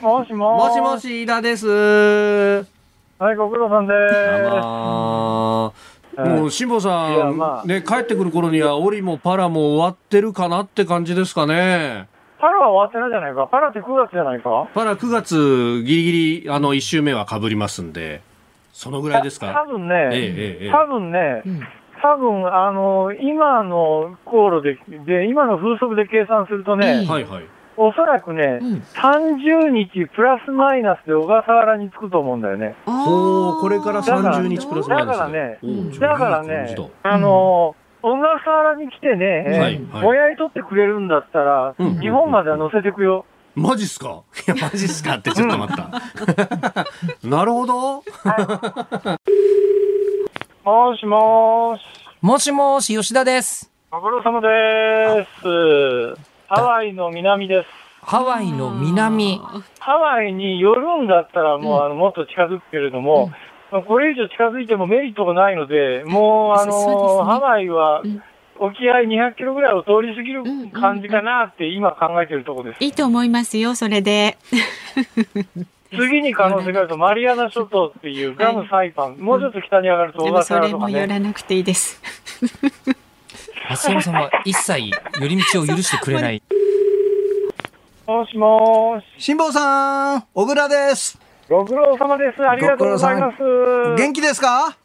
[0.00, 1.66] もしももしもし、飯田です。
[3.18, 3.98] あはい、ご苦労さんでま
[4.60, 5.72] あ、は
[6.18, 12.06] いもう、辛坊さん、まあね、帰ってくる頃には、オリもパラも終わってるかなって感じですかね。
[12.38, 12.40] す。
[12.40, 13.48] パラは終わってないじゃないか。
[13.48, 14.68] パラって9月じゃないか。
[14.72, 18.20] パラ9月、ギリギリ、あの、1週目は被りますんで、
[18.72, 21.42] そのぐらいです多か分ね、ええええええ多分ね、
[22.02, 27.44] 多分あの、今の航路で、で、今の風速で計算するとね、はいはい。
[27.78, 32.74] おそらくね、うん30日プラスマイナスで小笠原に着くと思うんだよね。
[32.86, 35.58] ほう、これからだから30日プラスマイナスだからね
[36.00, 43.26] だからねだ、あの、小笠原に来てね、はいはいぼやり取ってくれるんだったら、うん日本までは乗せてくよ。
[43.54, 44.22] マジっすか？
[44.48, 45.90] いや、マジっすかってちょっと待った。
[47.28, 48.02] なるほど。
[50.66, 51.82] もしもーし。
[52.20, 53.70] もしもし、吉田です。
[53.88, 56.18] ご苦労様です。
[56.48, 57.68] ハワイの南です。
[58.04, 59.40] ハワイの南。
[59.78, 63.30] ハワイに寄るんだったらもう、あのもっと近づくけれども、
[63.70, 68.20] まあこれ以上近づいてもメリットがないので、もうあのそうですねハワイはうん
[68.58, 72.82] 沖合200キロぐらいを通り過ぎるうん感じかなって今考えてるところです。
[72.82, 74.36] いいと思いますよ、それで。
[75.90, 81.14] 次に可能性があるとマリアナ諸島っていうガムサイパン、もうちょっと北に上がると小でもそ笠原とかれも寄ね。
[81.14, 82.02] らなくていいです。
[83.70, 86.42] 松山さんは一切寄り道を許してくれない。
[88.06, 89.24] もしもーし。
[89.24, 91.18] 辛坊さん、小倉です。
[91.48, 92.44] ご苦労様です。
[92.48, 93.38] ありがとうございます。
[93.96, 94.76] 元気ですか？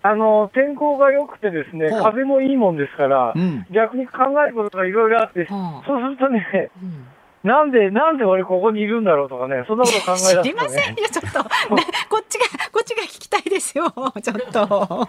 [0.00, 3.66] あの、天候が良くてですね、風もいいもんですから、うん。
[3.70, 7.06] 逆に考えることがいろいろあって、はあそうするとね、うん
[7.44, 10.42] なんで、なんで俺ここにいるんだろうとかね、そんなこと考え出ね。
[10.42, 11.74] 知りませんよ、ちょっと。
[11.74, 15.08] ね こっちが、こっちが聞きたいですよ、 ちょっと。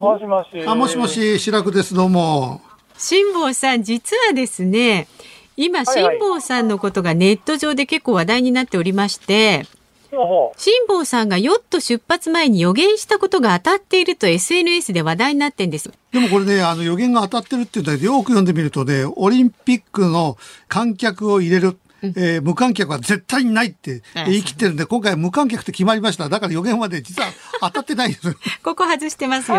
[0.00, 0.64] もしもし。
[0.66, 1.06] あ、もしも。
[1.06, 1.94] し、白くです。
[1.94, 2.60] どうも。
[2.98, 5.08] 辛坊さん、実はですね、
[5.56, 9.64] 今、辛坊さんのことがネット上で結構話題になっておりまして、
[10.10, 15.90] 辛坊さんがヨット出発前に予言したことが当たっていると SNS で話題になってんです。
[16.12, 20.38] でもこれね、あの予言が当たってるっていうんだけど、よく読んでみるとね、オリンピックの
[20.68, 21.78] 観客を入れる。
[22.00, 26.28] えー無観客は絶対にないって言い切ってるんで、今回無観客って決まりました。
[26.28, 27.28] だから予言はね、実は
[27.60, 28.34] 当たってないんですよ。
[28.62, 29.50] ここ外してます。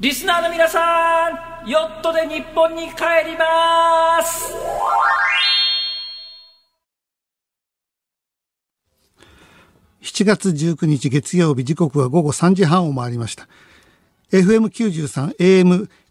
[0.00, 1.28] リスナーの皆さ
[1.64, 4.52] ん、ヨットで日本に帰ります
[10.08, 13.46] 7月19日月曜日時刻は午後3時半を回りました。
[14.32, 15.36] FM93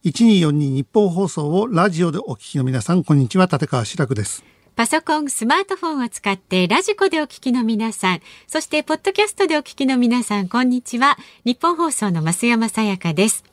[0.04, 4.46] AM1242 ニッポン放送をラジオでお聞きの皆さん、こんにちは、立川志らくです。
[4.76, 11.18] パソコン、スマートフォンを使ってラジコでお聞きの皆さん、そしてポッドキャストでお聞きの皆さん、こんにちは。
[11.44, 13.44] ニッポン放送の増山さやかです。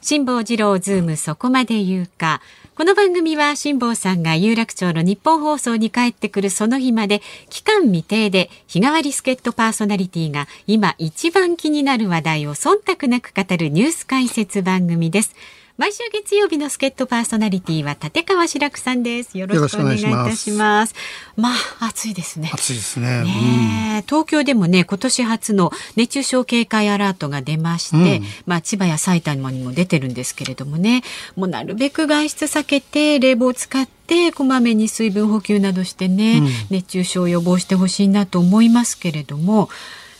[0.00, 2.40] 辛坊治郎ズームそこまで言うか。
[2.74, 15.34] この番組は辛坊さんが有楽町のニッポン放送に帰ってくるその日まで期間未定で日替わり助っ人パーソナリティが今一番気になる話題を忖度なく語るニュース解説番組です。
[15.82, 19.36] 毎週月曜日の助っ人パーソナリティは立川志らくさんです。
[19.36, 20.94] よろしくお願いいたします。
[21.34, 21.48] ま
[21.80, 22.52] あ暑いですね。
[22.54, 23.24] 暑いですね。
[23.24, 31.02] ねえ東京でもね今年初の熱中症警戒アラートが出まして、うんまあ、千葉や埼玉にも出てるんですけれどもね
[31.34, 39.68] もうなるべく外出避けて冷房を使ってこまめに水分補給などしてね、うん熱中症を予防してほしいなと思いますけれども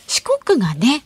[0.07, 1.05] 四国がね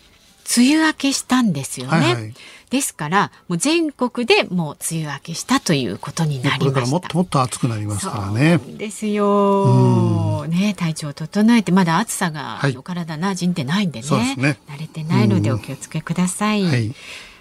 [0.58, 1.92] 梅雨明けしたんですよね。
[1.92, 2.34] はいはい
[2.70, 6.88] ですからもう全国でもう梅雨明けしたということになこれから。
[6.88, 8.60] もっともっと暑くなりますからね。
[8.64, 10.46] そうですよ。
[10.48, 14.08] ね、体調を整えて、まだ暑さがはいお体馴染んでないんでね。
[14.08, 16.64] ですね慣れてないのでお気をつけください。
[16.64, 16.94] はい。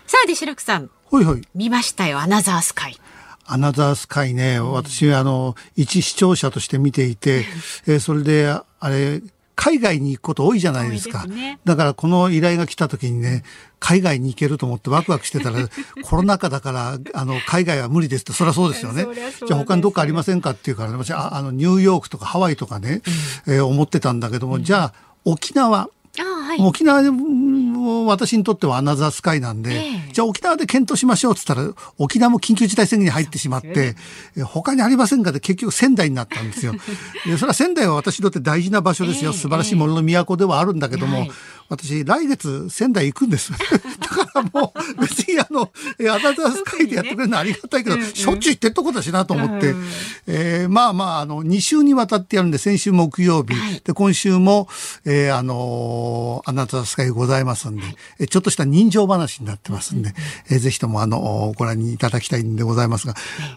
[0.06, 1.42] さあ、で、白くさん、ほいほい。
[1.54, 2.97] 見ましたよ、アナザースカイ。
[3.44, 7.44] アナザースカイね、私、あの、一視聴者として見ていて、
[7.86, 9.20] えーそれで、あれ、
[9.56, 11.22] 海外に行くこと多いじゃないですか。
[11.22, 13.43] すねだからこの依頼が来た時にね、
[13.81, 15.69] 海外に行けると思ってワクワクしてたら、
[16.05, 19.07] コロナ禍だから、あの、海外は無理ですって、そりゃそうですよね。
[19.47, 23.03] じゃあ他にどっかありませんかっていうからね、私、ああの、ニューヨークとかハワイとかね、
[23.47, 24.92] えー思ってたんだけども、じゃあ、
[25.25, 25.89] 沖縄、
[26.19, 26.59] あはい。
[26.60, 27.03] 沖縄
[27.86, 29.74] でも私にとってはアナザースカイなんで、え
[30.09, 30.12] え。
[30.12, 33.94] じゃあ沖縄で検討しましょうって言ったら、沖縄も緊急事態宣言に入ってしまって、
[34.36, 36.72] え他にありませんかで結局仙台になったんですよ。
[37.24, 39.30] でそれは仙台は私にとって大事な場所ですよ。
[39.30, 39.38] ええ。
[39.38, 41.30] 素晴らしいものの都ではあるんだけども、はい。
[41.68, 43.53] 私来月仙台行くんです。
[44.00, 49.74] だからもう別にあの、 えアナザースカイでやってくれるのはありがたいけど、しょっちゅう行ってるとこだしなと思って、
[50.27, 53.82] えーまあまあ、あの、2週にわたってやるんで、先週木曜日、はい。
[53.84, 54.68] で、今週も、
[55.04, 57.87] えーあのーアナザースカイございますんんで、
[58.21, 60.13] えちょっとした人情話になってますんで、
[60.51, 63.15] えぜひともあの、ご覧いただきたいんでございますが、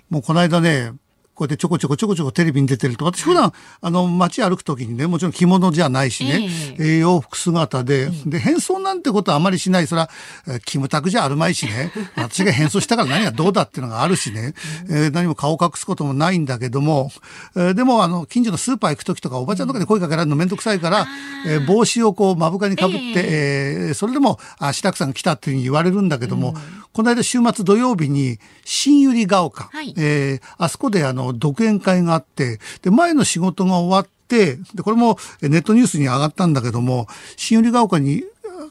[0.10, 0.94] もうこの間ね、
[1.40, 9.88] こうやってちょこちょこちょこちょこテレビに出てると、私普段、あの、街歩くときにね、もちろん着物じゃないしね、えー洋服姿で、で、変装なんてことはあまりしない。
[9.88, 10.10] それは、
[10.48, 14.54] えーキムタクじゃあるまいしね、 私が変装したから何がどうだっていうのがあるしね、
[14.90, 17.10] えー何も顔を隠すこともないんだけども、
[17.56, 21.08] えーでも、あの、近所のスーパー行くときとか、おばちゃんとかで声かけられるのめんどくさいから、
[21.48, 26.54] えー帽子をこう、目深にかぶって、えーそれでも、あ、白くさんが来たっていうふうに言われるんだけども、
[26.92, 29.94] この間週末土曜日に、新百合ヶ丘、はい。
[29.98, 38.24] えーあそこであの、独演会があって、で、前の仕事が終わって、で、これもえネットニュースに上がったんだけども、新百合ヶ丘に、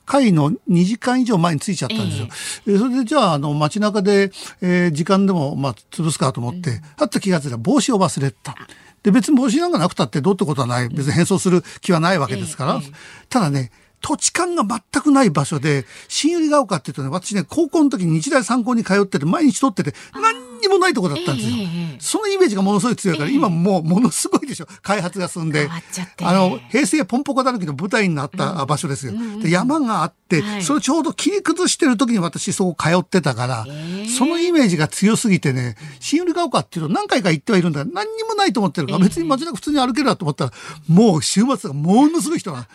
[0.05, 2.29] 会の2時間以上前に着いちゃったんですよ。
[2.67, 4.33] えそれでじゃあ、あの、街中で、
[4.63, 8.57] えー時間でも、まあ、潰すかと思って、はっと気がついたら帽子を忘れてた。
[9.03, 10.89] で、別に帽子なんかなくたってどうってことはない。
[10.89, 12.81] 別に変装する気はないわけですから。
[13.29, 13.71] ただね、
[14.01, 21.57] 土地勘が全くない場所で、新百合ヶ丘って言うとね、私ね、高校の時に日大参考に通ってて、毎日撮ってて、何にもないとこだったんですよ。
[21.57, 24.67] ええええそのイメージがものすごい強いから、今もうものすごいでしょ。
[24.83, 25.69] 開発が進んで。
[26.23, 29.13] あの、平成ポンポコだらけの舞台になった場所ですよ。
[29.43, 33.67] で山があって、はいそれちょうど切り崩してる時に私そこ通ってたから、
[34.19, 40.53] そのイメージが強すぎてね、新百合ヶ丘っていうと何回か行ってはいるんだ何にもないと思ってるから、別に街中普通に歩けるなと思ったら、
[40.89, 42.69] もう週末がものすごい人が。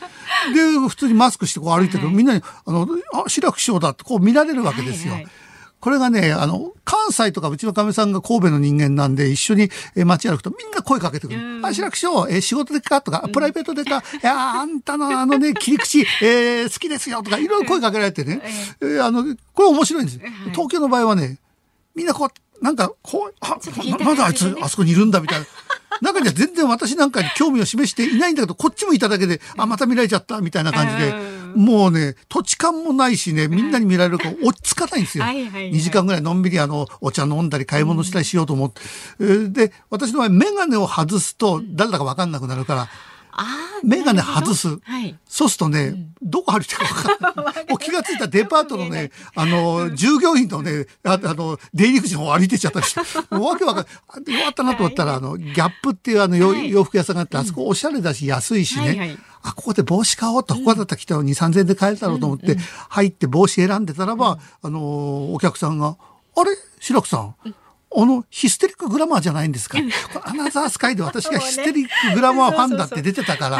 [0.54, 5.14] で、普通にマスクしてこう歩いてると、みんなに、あの、あ、志らく師匠だってこう見られるわけですよ。
[5.14, 5.32] はいはい
[5.84, 9.64] これがね、あの、関西とかうちのかみさんが神戸の人間なんで、一緒に
[9.98, 11.60] えー街歩くとみんな声かけてくる。
[11.62, 18.42] あ、白く師匠、えー仕事でかとか、プライベートでか、いやーあんたのあのね、 切り口、えー好きですよとか、いろいろ声かけられてね、
[18.80, 20.22] えーあの、これ面白いんですよ。
[20.54, 21.38] 東京の場合はね、
[21.96, 25.46] みんなこう、なんか、こう、あ、聞いたななんであいつあそこにいるんだみたいな。
[26.02, 31.14] 中には全然私なんかに興味を示していないんだけど、こっちもいただけで、あ、また見られちゃったみたいな感じで、
[31.56, 35.24] もうね、土地勘もないしね、みんなに見られるから 落ち着かないんですよ。
[35.24, 38.82] はいはいはい2時間ぐらいのんびりあの、お茶飲んだり買い物したりしようと思って。
[39.20, 42.90] えーで、私の場合、メガネを外すと誰だかわかんなくなるから、
[43.36, 44.80] あーメガネ外す。
[44.84, 45.18] はい。
[45.28, 47.66] そうするとね、どこ歩いてるか分かんない。
[47.70, 53.00] もう気がついたデパートのね、あの、従業員のね、ああの、出入り口の方歩いてっちゃったりして、
[53.36, 54.36] もうわけわかんない。
[54.38, 56.70] よかったなと思ったら、あの、ギャップっていうあの、洋はい。
[56.70, 58.88] 洋服屋さんがあって、あそこおしゃれだし安いしね。
[58.88, 59.18] はいはい。
[59.42, 62.58] あ、ここで帽子買おうと、ここだったら来たら2、3000円で買えるだろうと思って、
[62.90, 65.98] 入って帽子選んでたらば、あの、お客さんが、
[66.36, 66.52] あれ？
[66.80, 67.36] 白くさん。
[67.96, 69.78] あの、ヒステリックグラマーじゃないんですか。
[70.24, 73.58] アナザースカイで私がヒステリックグラマーファンだって出てたから、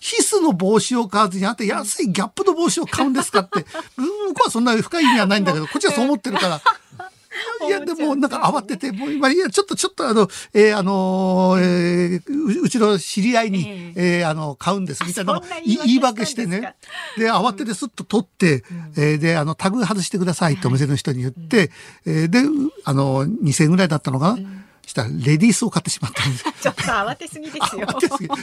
[0.00, 3.64] ヒスの帽子を買わずに、あんた安いギャップの帽子を買うんですかって、
[3.96, 6.60] う ん向こうはそんな深い意味はないんだけど、こっちはそう思ってるから。
[7.66, 13.66] いや、でも、なんか慌てて、もう今、いや、ちょっと、ちょっと、あの、えーあのーえーううちの知り合いに、
[13.96, 14.24] ええ。
[14.24, 16.74] ーあの、買うんです、みたいなの言い訳訳してね。
[17.18, 18.64] で、慌ててスッと取って、
[18.96, 21.70] えーで、あの、タグ外してくださいってお店の人に言って、
[22.06, 22.50] えーで、う
[22.84, 24.60] あの、2000円ぐらいだったのかな？
[24.90, 26.44] したら、レディースを買ってしまったんです。
[26.60, 27.86] ちょっと慌てすぎですよ。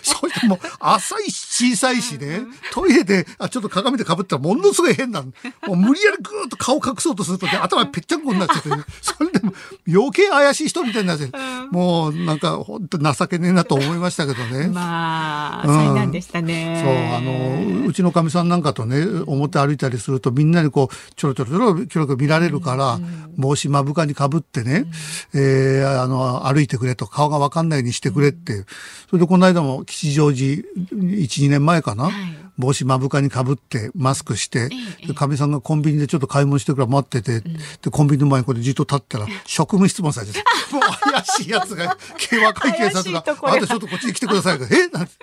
[0.01, 2.41] そしてもう浅いし小さいしね、
[2.71, 5.27] トイレで、あ、ちょっと鏡で被ったらものすごい変なの。
[5.67, 9.53] もう無理やりぐーっと顔隠そうとするとね、 頭ぺっちゃんこになっちゃってね、それでも
[9.87, 11.29] 余計怪しい人みたいになって、
[11.71, 14.67] もうなんか本当情けねえなと思いましたけどね。
[14.67, 16.81] まあ、うん災難でしたね。
[16.83, 22.99] そう、あの、うちのかみさんなんかとね、表歩いたりするとみんなにこう、ちょろちょろちょろ、ちょろ見られるから、
[23.37, 24.85] 帽子目深にかぶってね、
[25.33, 28.65] えーあの、歩いてくれと、顔がわかんないようにしてくれって。
[29.09, 30.63] それでこの間も吉祥寺、1、
[30.93, 32.09] 2年前かな、
[32.57, 34.69] 帽子目深にかぶって、マスクして、
[35.05, 37.41] でかみさんがコンビニでちょっと買い物してくから待ってて、
[37.81, 40.39] で、コンビニの前にこれじっと立ったら、職務質問されてて、
[40.73, 41.97] もう怪しいやつが、
[42.43, 44.57] 若い警察があんたちょっとこっちに来てください。
[44.57, 45.13] えなんて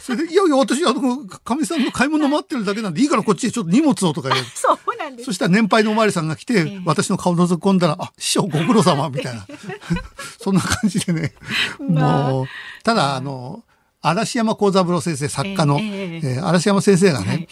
[0.00, 4.44] それで、いやいや、私、あの、かみさんの買い物待ってるだけなんで、いいからこっちでちょっと荷物をとか言う。
[4.54, 5.26] そうなんです。
[5.26, 9.46] そしたら年配のおまわりさんが来て、私の顔覗き込んだら、あ、師匠ご苦労様、みたいな。
[10.40, 11.34] そんな感じでね。
[11.78, 12.46] もう、
[12.84, 13.62] ただ、あの、
[14.10, 17.48] 嵐山幸三郎先生、作家の、えーえー嵐山先生がね、はい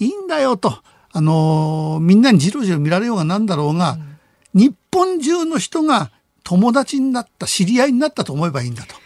[0.00, 0.78] い、いんだよと、
[1.12, 3.98] あのーみんなにじろじろ見られようが何だろうが、
[4.52, 6.10] 日本中の人が
[6.42, 9.03] 友達になった、知り合いになったと思えばいいんだと。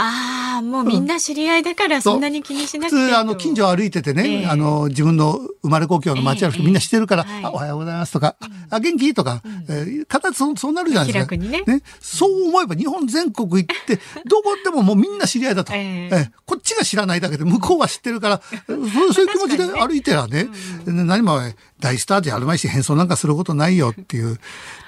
[0.00, 4.46] ああ、もうみんな知り合いだからそんなに気にしなくて普通あの近所を歩いててね、ええ。
[4.46, 7.44] あの自分の生まれ故郷の街歩くええとみんな知ってるから、はい。
[7.44, 8.36] あおはようございますとか、
[8.70, 9.12] あ元気？
[9.12, 11.36] とか、えー形そうそうなるじゃないですか。
[11.36, 11.82] 気楽にね。
[12.00, 15.80] そう思えば日本全国行って、どこでももうみんな知り合いだと、ええ。
[16.12, 16.30] ええ。
[16.46, 20.48] こっちが知らないだけで向こうは知ってるから、 そうそういう気持ちで歩いてらね、
[20.86, 21.40] 何も
[21.80, 24.38] 大スターじゃあるまいし変装なんかすることないよっていう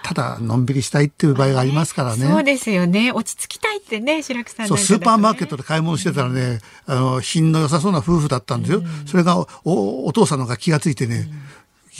[0.02, 2.26] ただのんびりしたいっていう場合がありますからね。
[2.26, 8.82] そうですよね落ち着きたいってね白くさんそうスーパーマーケットで買い物してたらね、あの品の良さそうな夫婦だったんですよ。
[9.06, 11.28] それがおお父さんのが気がついてね、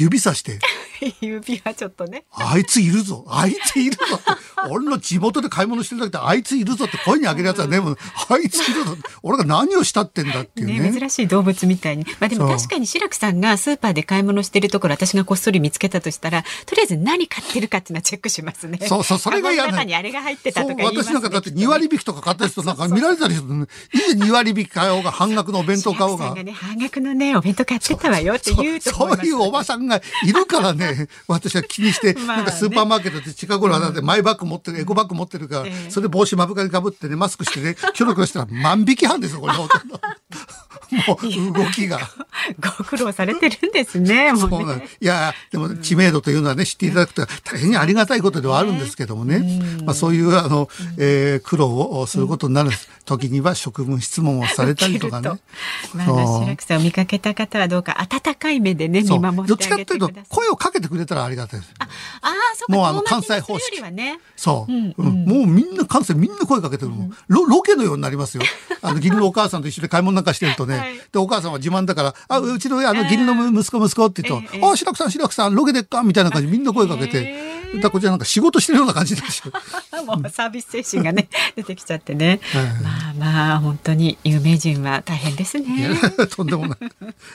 [0.00, 0.58] 指さして。
[1.20, 2.24] 指はちょっとね。
[2.32, 4.24] あいついるぞあいついるぞって。
[4.70, 10.90] 俺の地元で買い物してる時ってあいついるぞって声にあげるやつはね、もうあいついるぞ俺が何をしたってんだっていうね。
[10.90, 12.04] ね珍しい動物みたいに。
[12.18, 18.78] まあでも確かに志らくさんがスーパーで買い物してるところ私がこっそり見つけたとしたら、とりあえず何買ってるかっていうのはチェックしますね。
[18.86, 21.12] そうそう、それが嫌な中にあれが入ってたとかそう言いますね。
[21.12, 23.46] 私なんかだって2割引きとか買った人なんか見られたりする。
[23.48, 26.34] いいね2割引き買おうが半額のお弁当買おうが。
[26.34, 39.54] ね、半額のね、お弁当買ってたわよって言うとそうそういうおばさんがいるからね、 私は気にして、なんかスーパーマーケットで近頃はだってマイバッグ持ってる、エコバッグ持ってるから、ええそれで帽子目深にかぶってね、マスクしてね、キョロキョロしたら万引き犯ですよ、これ。
[41.06, 42.00] もう動きが。
[42.58, 44.32] ご苦労されてるんですね。
[44.32, 44.88] もそうなのうね。
[45.00, 49.60] いや、でも知名度というのはね、知っていただくと大変にありがたいことではあるんですけどもね。
[49.84, 50.68] まあそういう、あの、
[50.98, 52.70] えー苦労をすることになる
[53.04, 55.30] 時には職務質問をされたりとかね。
[55.94, 56.06] まあ、
[56.44, 60.10] 白くさんを見かけた方はどうか温かい目でね、そう見守どっってちかというと。
[60.28, 61.72] 声をかけてくれたらありがたいです。
[61.78, 64.20] ああ、そうか、もうあの関西方式はね。
[64.36, 65.24] そう、うんうん。
[65.24, 68.42] もうみんな関西みんな声かけてるもん、ロロケのようになりますよ。
[68.82, 70.96] あの義理のお母さんと一緒に買い物なんかしてるとね、はい。
[71.12, 79.52] でお母さんは自慢だから「あうちのあの義理の息子息子」って言うと「ええあ白くさん白くさんロケでっか」みたいな感じでみんな声かけて、ええだこちらなんか仕事してるような感じですよ。
[80.04, 82.40] もうサービス精神がね、 出てきちゃってね。
[82.52, 85.90] はいまあまあ、本当に有名人は大変ですね。
[86.34, 86.78] とんでもない。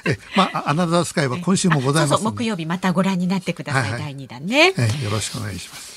[0.05, 3.81] え、まあ、アナザースカイは今週もございますそうそう、木曜日またご覧になってください。
[3.83, 4.73] はいはい第2弾ね。
[4.77, 5.94] えよろしくお願いします。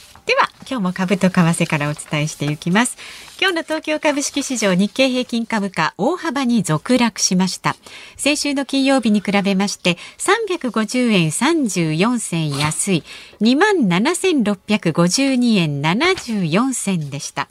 [0.71, 2.99] 今日も株と為替からお伝えしていきます。
[3.41, 7.75] 今日の東京株式市場日経平均株価大幅に続落しました。
[8.19, 13.03] 先週の金曜日に比べまして350円34銭安い。
[13.41, 17.49] 27,652円74銭でした。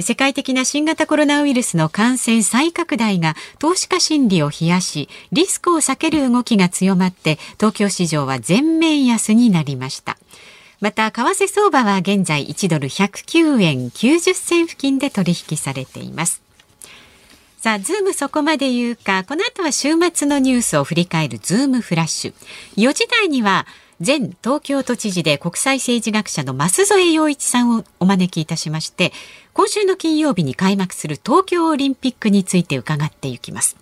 [0.00, 10.16] 世界的な新型コロナウイルスの感染再拡大が投資家心理を冷やしリスクを避ける動きが強まって東京市場は全面安になりました。
[10.82, 16.42] また為替相場は現在1ドル109円90銭付近で取引されています
[17.58, 22.34] さあ、ズームそこまで言うか、この後は週末のニュースを振り返るズームフラッシュ。
[22.76, 23.68] 4時台には、
[24.04, 29.12] 前東京都知事で国際政治学者の増添洋一さんをお招きいたしまして、
[29.52, 33.76] 今週の金曜日に開幕する東京オリンピックについて伺っていきます。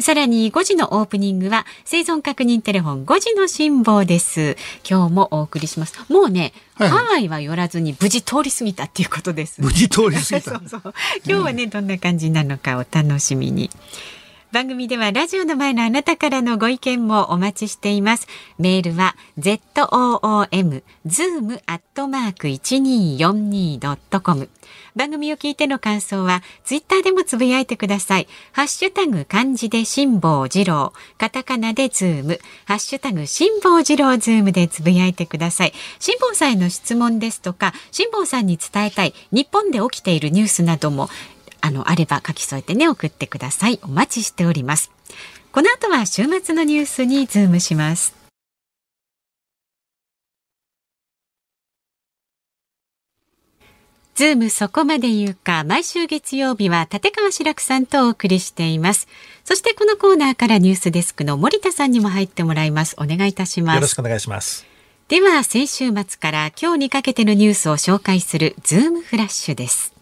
[0.00, 4.56] さらに5時のオープニングは生存確認テレフォン5時の辛抱です。
[4.88, 5.94] 今日もお送りします。
[6.08, 9.60] もうね、はいハワイは寄らずに無事通り過ぎたっていうことです。
[9.60, 10.68] 無事通り過ぎた そう。
[10.68, 10.94] そう
[11.26, 13.70] 今日はね、どんな感じなのかお楽しみに。
[14.52, 18.28] 番組ではラジオの前のあなたからのご意見もお待ちしています。
[18.58, 24.50] メールは zoom zoom アットマーク一二四二ドットコム。
[24.94, 28.28] 番組を聞いての感想はツイッターでもつぶやいてください。
[28.52, 35.72] ハッシュタグ漢字で辛坊治郎、カタカナでズーム、ハッシュタグ辛坊治郎ズームでつぶやいてください。
[35.98, 41.08] 辛坊さんへの質問ですとか、辛坊さんに伝えたい日本で起きているニュースなども
[41.62, 43.80] あの、あれば書き添えてね、送ってください。
[43.82, 44.90] お待ちしております。
[45.52, 48.14] この後は週末のニュースにズームします。
[54.14, 59.08] ズームそこまで言うか、毎週月曜日は立川志らくさんとお送りしています。
[59.44, 62.94] そしてこのコーナーからニュースデスクの森田さんにも入ってもらいます。
[62.98, 63.74] お願いいたします。
[63.76, 64.66] よろしくお願いします。
[65.08, 69.92] では、先週末から今日にかけてのニュースを紹介するズームフラッシュです。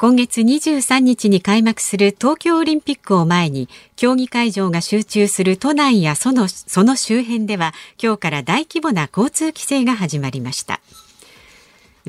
[0.00, 10.80] 今月23日に開幕する東京オリンピックを前に競技会場が集中する都内やそのその周辺では今日から大規模な交通規制が始まりました。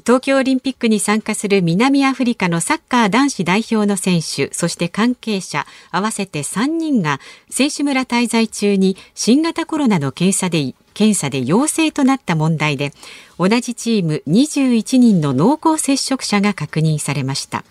[0.05, 7.19] 東京オリンピックに参加する南アフリカのサッカー男子代表の選手そして関係者合わせて3人が
[7.49, 12.93] 選手村滞在中に新型コロナの検査で検査で陽性となった問題で
[13.37, 17.65] 同じチーム21人の濃厚接触者が確認されました。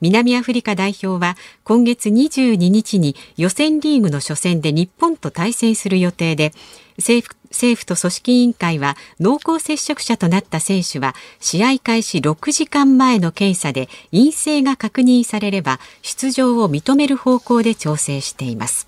[0.00, 6.52] 南アフリカ代表は今月22日に予選リーグの初戦で日本と対戦する予定で
[6.98, 18.87] 政府政府と組織委員会は濃厚接触者となった選手は試合開始6時間前の検査で陰性が確認されれば出場を認める方向で調整しています。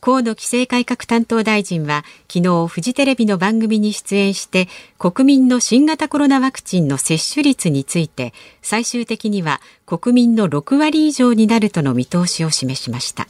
[0.00, 4.66] 河野規制改革担当大臣は昨日フジテレビの番組に出演して
[4.98, 13.28] 国民の新型コロナワクチンの接種率について最終的には国民の6割以上になるとの見通しを示しました。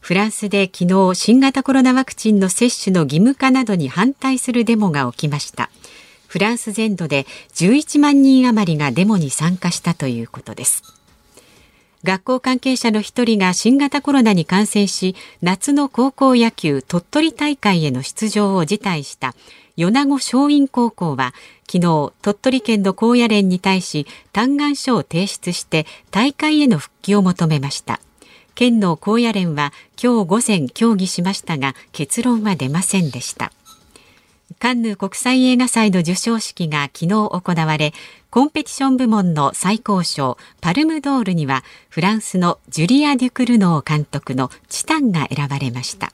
[0.00, 5.70] フランスで昨日新型コロナワクチンの接種の義務化などに反対するデモが起きました。
[6.26, 10.99] フランス全土で11万人余りがデモに参加したということです。
[12.02, 19.34] 学校関係者の一人が新型コロナに感染し夏の高校野球鳥取大会への出場を辞退した
[19.76, 21.34] 米子松蔭高校は
[21.70, 28.00] 昨日鳥取県の高野連に対し嘆願書を提出して大会への復帰を求めました。
[28.54, 33.52] 県の高野連は今日午前協議しましたが結論は出ませんでした。
[34.58, 37.94] カンヌ国際映画祭の授賞式が昨日行われ
[38.30, 46.12] コンペティション部門の最高賞パルムドールにはフランスのジュリア・デュクルノー監督のチタンが選ばれました。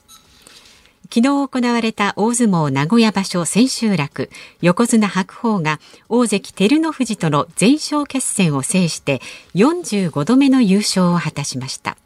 [1.12, 4.30] 昨日行われた大相撲名古屋場所千秋楽
[4.62, 9.20] 横綱白鵬が大関照ノ富士との全勝決戦を制して
[9.54, 11.98] 45度目の優勝を果たしました。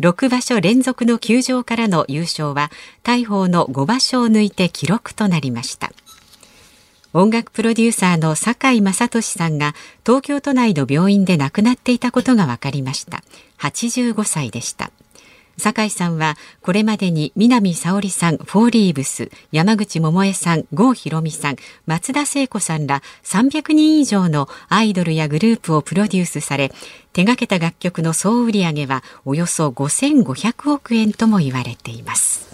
[0.00, 2.72] 6場所連続の休場からの優勝は
[3.04, 5.92] 大鵬の5場所を抜いて記録となりました。
[7.14, 13.22] 音楽プロデューサーの酒井正俊さんが東京都内の病院で亡くなっていたことが分かりました。
[13.58, 14.90] 85歳でした。
[15.58, 26.70] 酒井さんはこれまでに南沙織さんフォーリーブス山口百恵さん郷ひろみさん松田聖子さんら300人以上のアイドルやグループをプロデュースされ
[27.12, 32.51] 手掛けた楽曲の総売上はおよそ5500億円とも言われています。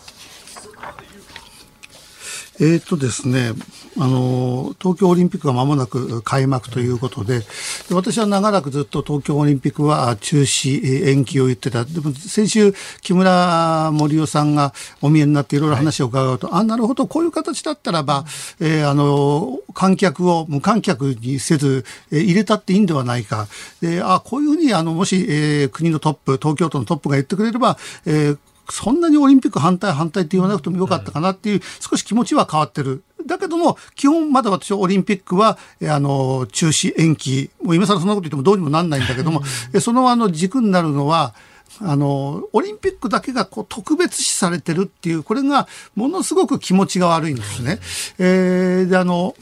[2.61, 3.53] えー、とですね、
[3.99, 7.45] あの、東京オリンピックが間もなく開幕ということで、で
[7.93, 11.85] 私は長らくずっと東京オリンピックは中止、延期を言ってた。
[11.85, 18.25] でも先週、木村盛夫さんがお見えになっていろいろ話を伺うと、はい、あ、なるほど、こういう形だったらば、
[18.59, 23.47] えー、あの、観客を無観客にせず、えー、入れたっていいんではないか。
[23.81, 28.39] で、あ、こういうふうに、あの、もし、えー、国のトップ、東京都のトップが言ってくれれば、えー
[28.71, 33.03] そんなにオリンピック反対反対って言わなくてもよかったかなっていう少し気持ちは変わってる。
[33.27, 39.43] だけども、基本まだ私はオリンピックは、あの、中止延期、もう今更そんなこと言ってもどうにもなんないんだけども、
[39.81, 41.35] そのあの軸になるのは、
[41.81, 47.79] あの、オリンピックだけがこう特別視されてるっていう、これがものすごく気持ちが悪いんですね。
[48.19, 49.35] えー、で、あの、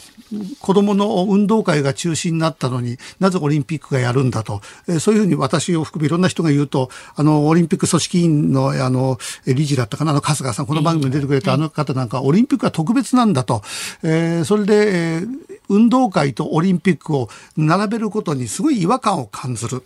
[0.61, 13.63] 子供の運動会が中止になったのになぜオリンピックがやるんだと、えー、そういうふうに私を含めいろんな人が言うとあのオリンピック組織委員のあの理事だったかなあの春日さんこの番組に出てくれたあの方なんかオリンピックは特別なんだと、
[14.03, 15.29] えー、それで、えー、
[15.69, 19.85] 運動会とオリンピックを並べることにすごい違和感を感じる。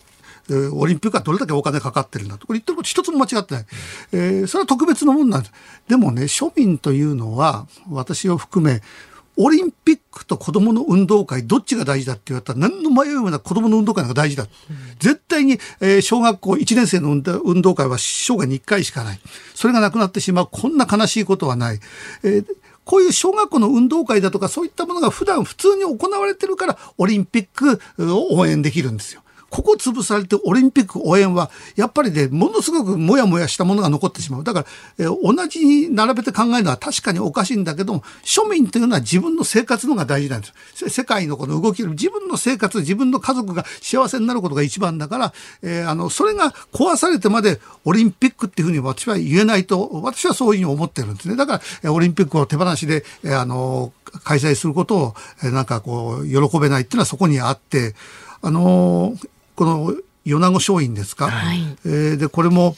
[0.73, 2.47] オリンピックはどれだけお金かかってるんだと。
[2.47, 3.67] これ言ってること一つも間違ってない。
[4.13, 5.53] えー、それは特別なもんなんです。
[5.89, 8.83] でもね、庶民というのは、私を含め、
[9.37, 14.47] オリンピックと子供の運動会、どっちが大事だって言われたら、何の迷いもなく子供の運動会が大事だ。
[14.99, 17.11] 絶対に、え、小学校1年生の
[17.43, 19.21] 運動会は生涯に1回しかない。
[19.55, 20.49] それがなくなってしまう。
[20.51, 21.81] こんな悲しいことはない。
[22.23, 22.47] えー
[22.83, 27.81] こういう小学校の運動会だとかそういったものが普段普通に行われてるからオリンピック
[28.13, 29.23] を応援できるんですよ。
[29.51, 34.45] ここ潰されてオリンピック応援は、やっぱりね、ものすごくもやもやしたものが残ってしまう。
[34.45, 34.67] だから、
[34.99, 40.89] えー、同じに並べて考えるのは確かにおかしいんだけども、庶民というのは自分の生活のが大事なんです。
[40.89, 45.33] 世界のこの動きより自分の生活、自分の家族が幸せになることが一番だから、
[45.63, 51.35] えー、あの、それが壊されてまでオリンピックっていうふうに私は言えないと、私はそういうふうに思ってるんですね。
[51.35, 53.93] だから、オリンピックを手放しで、えー、あの、
[54.25, 57.95] 開催することを、なんかこう、喜べないっていうのはそこにあって、
[58.43, 59.29] あのー
[59.61, 59.95] この
[60.25, 62.77] 米子松陰ですか、はい、えー、でこれも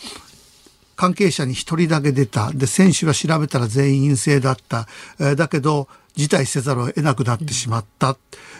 [0.96, 2.50] 関係者に1人だけ出た。
[2.50, 4.88] で選手は調べたら全員陰性だった、
[5.20, 8.16] えー、だけど辞退せざるを得なくなってしまった、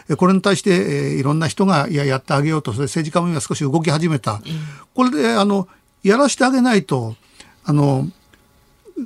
[0.07, 2.71] うん、これに対して、えー、いろんな人がいややってあげようと。
[2.71, 4.41] それ政治家も今少し動き始めた、うん、
[4.93, 5.67] これであの
[6.01, 7.17] やらしてあげないと
[7.65, 8.07] あの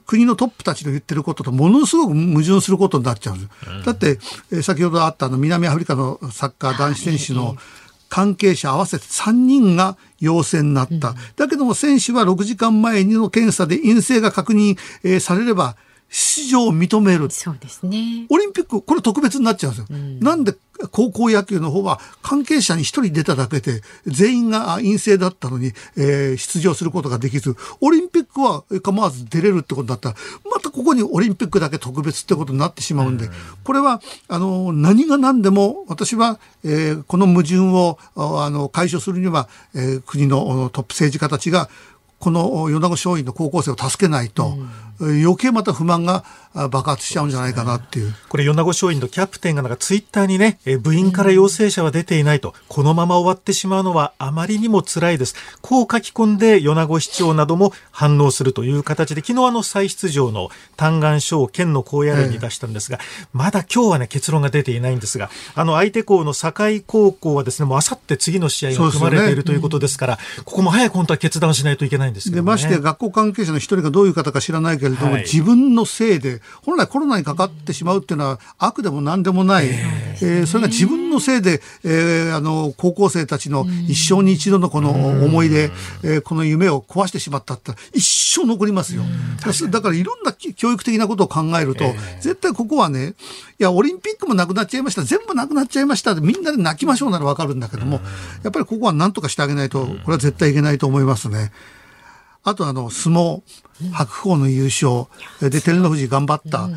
[0.06, 3.68] 国のトップたちの言ってることとものすごく矛盾することになっちゃうんです。
[3.68, 4.20] うん、だって、
[4.52, 7.58] えー、先ほどあったあの南アフリカのサッカー男子選手の、
[8.10, 11.16] 関係者合わせて3人が陽性になった。
[11.36, 15.76] だけども選手は6時間前の検査で陰性が確認、えー、されれば
[16.10, 17.30] 出場を認める。
[17.30, 18.26] そうですね。
[18.30, 19.98] オリンピック、これ特別になっちゃうんですよ。
[19.98, 20.56] うん、なんで
[20.92, 30.16] 高校野球の方は関係者に一人出ただけで全員が陰性だったのに、えー、出場することができず、オリンピックは構わず出れるってことだったら、
[30.50, 33.32] またここにオリンピックだけ特別ってことになってしまうんで、うん、
[33.64, 41.70] これは、あの、何が何でも私は、えー、この矛盾をあの解消するには、えー、国のトップ政治家たちが
[42.20, 44.58] この米子松蔭の高校生を助けないと、
[45.00, 48.14] 余計また不満があ爆発しちゃうんじゃないかなっていう。
[48.30, 55.36] これ、米子松陰のキャプテンがなんかツイッターにね、えー部員から陽性者は出ていないと、このまま終わってしまうのはあまりにも辛いです。
[55.62, 63.00] こう書き込んで、米子市長なども反応するという形で、昨日あの再出場の嘆願書を県の高野連に出したんですが、
[63.34, 72.42] まだ今日はね、結論が出ていないんですが、あの相手校の堺高校はですね、もうあさって次の試合が組まれているということですから、ここも早く本当は決断しないといけないんですけどね。
[72.42, 75.22] でましてや学校関係者の一人がどういう方か知らないけれども、はい。
[75.24, 85.72] 自分のせいで本来コロナにかかってしまうっていうのは悪でも何でもない、えーそれが自分のせいで、えーあの高校生たちの一生に一度のこの思い出、
[86.04, 88.06] えーこの夢を壊してしまったって一
[88.40, 89.04] 生残りますよ。
[89.70, 91.86] だからいろんな教育的なことを考えると、
[92.20, 93.14] 絶対ここはね
[93.60, 98.00] いやオリンピックもなくなっちゃいました全部なくなっちゃいましたみんなで泣きましょうならわかるんだけども、
[98.44, 101.52] やっぱりここは何とかしてあげないとこれは絶対いけないと思いますね。
[102.50, 103.42] あとあの相撲
[103.92, 105.06] 白鵬の優勝。
[105.42, 106.70] で照ノ富士頑張った。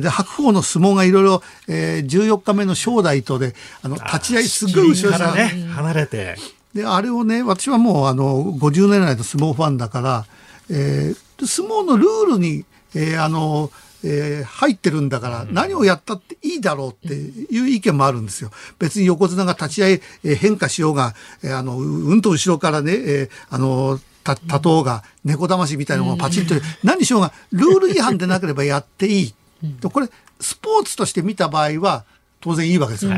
[0.00, 6.36] で白鵬の相撲がいろいろえー14日目の正代とであの立ち合いすごい後ろからでね、離れて。
[6.74, 10.26] であれをね私はもうあの50年来の相撲ファンだから、
[10.70, 13.70] えー相撲のルールに、えーあの
[14.04, 18.50] えー入ってるんだから、何をやったっていいだろうっていう意見もあるんですよ。
[18.80, 19.92] 別に横綱が立ち合い、
[20.24, 29.34] えー変化しようが、えーあのううんと後ろからね、えーあのた立とうが猫だましみたいなものをパチンと、何にしようがルール違反でなければやっていい。
[29.62, 30.08] でこれ
[30.40, 32.04] スポーツとして見た場合は
[32.40, 33.12] 当然いいわけですよ。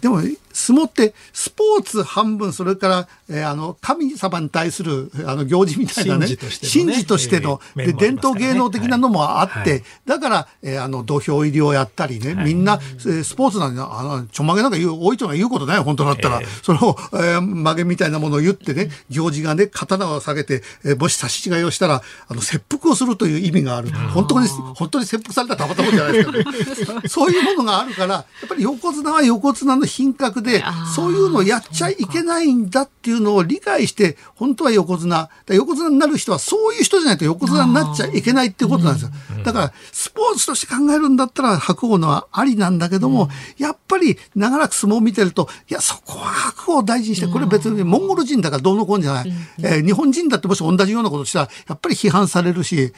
[0.00, 0.22] でも
[0.56, 9.82] 相撲ってスポーツ半分それから、えーあの神様に対するあの行事みたいなね神事としてので伝統芸能的なのもあって、はい。
[10.06, 23.90] だから、えーあの土俵入りをやったりね、みんな、えースポーツなんであのちょんまげなんか言う大いとが言うことないよ本当だったら、それを、えー曲げみたいなものを言ってね行事がね刀を下げて、えーもし差し違いをしたらあの切腹をするという意味がある。
[24.14, 26.94] 本当に本当に切腹されたらたまったもんじゃないですか。
[26.94, 30.45] ね そういうものがあるからやっぱり横綱は横綱の品格で
[30.94, 35.28] そういうのをやっちゃいけないんだっていうのを理解して本当は横綱。
[35.48, 39.10] 横綱になる人はそういう人じゃないと横綱になっちゃいけないっていうことなんですよ。
[39.44, 43.28] だからスポーツとして考えるんだったら白鵬のはありなんだけども、
[43.58, 49.32] やっぱり長らく相撲を見てるといやそこは白鵬を大事にしてこれ別にモンゴル人だからどうのこうのじゃない、
[49.62, 52.92] えー日本人だってもし同じようなことしたらやっぱり批判されるしえー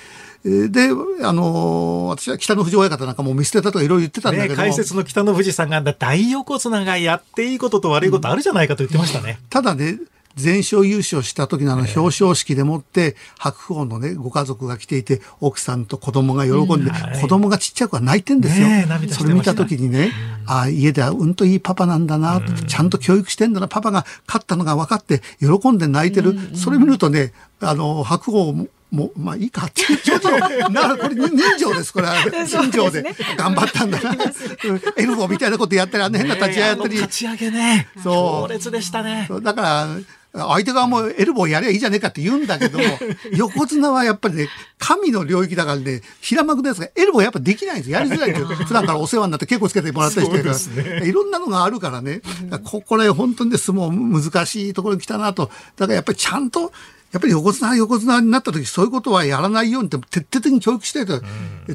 [0.45, 0.91] で
[1.23, 9.39] あのー私は北の富士親方なんかもう見捨てたとかいろいろ言ってたんだけね、ども、解説の北の富士さんが大横綱がやっていいことと悪いことあるじゃないかと言ってましたね。
[9.51, 9.99] ただね、
[10.37, 18.69] 全勝優勝した時のあの表彰式でもって、白鵬のね、ご家族が来ていて、奥さんと子供が喜んで、はい子供がちっちゃい子は泣いてんですよ。
[19.11, 20.13] それ見た時にね、
[20.47, 26.39] ああ、家ではうんといいパパなんだな、ちゃんと教育してんだな、パパが勝ったのが分かって、喜んで泣いてる。
[26.55, 30.31] それ見るとね、あの、白鵬も、もう、まあいいかって、ちょっと、
[30.71, 32.15] なこれ人情です、これは。
[32.47, 33.05] 人情で。
[33.37, 34.11] 頑張ったんだな。
[34.65, 36.97] うんエルボーみたいなことやったり、あの変な立ち合いやったり。
[36.97, 37.89] 立ち上げね。
[38.03, 38.11] そ
[38.47, 39.29] う強烈でしたね。
[39.43, 39.89] だから、
[40.33, 42.85] 相手側もエルボーやりゃいいじゃねえかって言うんだけども、
[43.33, 44.49] 横綱はやっぱりね、
[44.79, 47.99] 神の領域だからね、平幕のやつがエルボーやっぱできないんですよ。
[47.99, 48.49] やりづらいんですよ。
[48.49, 52.21] 普段からお世話になって稽古つけてもらったりしてるから、そうですいろんなのがあるからね、
[52.65, 55.51] ここら本当にね、相撲難しいところに来たなと。
[55.77, 56.73] だからやっぱりちゃんと、
[57.13, 61.23] やっぱり横綱横綱になった時そういうことはやらないようにって徹底的に教育してと、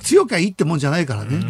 [0.02, 1.44] 強きゃいいってもんじゃないからね。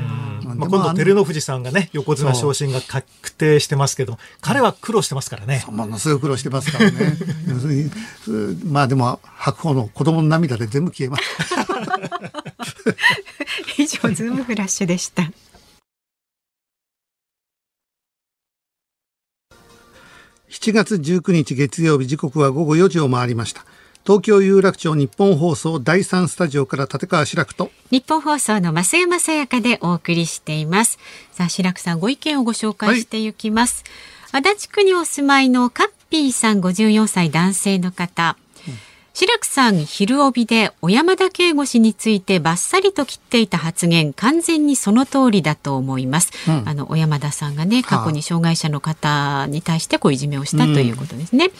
[0.43, 5.63] まあ、今度照ノ富士さんがね横綱昇進が確定してますけど彼は苦労してますからね。
[5.67, 7.17] ものすごい苦労してますからね。
[8.65, 11.23] まあでも白鵬の子供の涙で全部消えます。
[13.77, 15.23] 以上ズームフラッシュでした
[20.53, 23.65] 7月19日月曜日時刻は午後4時を回りました。
[24.05, 30.99] 東京有楽町日本放送第三スタジオから立川志らくと日本放送の増山さやかでお送りしています。
[31.31, 33.83] さあ白くさんご意見をご紹介していきます、
[34.31, 38.37] 足立区にお住まいのカッピーさん54歳男性の方
[39.13, 46.67] 白くさん昼帯で小山田圭吾氏についてバッサリと切っていた発言完全にその通りだと思います、うん。
[46.67, 51.51] あの小山田さんがね過去に障害者の方に対してこういじめをしたということですね、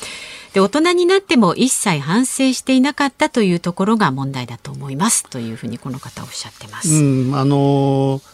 [0.54, 5.24] で大人になっても一切反省していなかったというところが問題だと思います。
[5.30, 8.33] というふうにこの方おっしゃってます、うん、あのー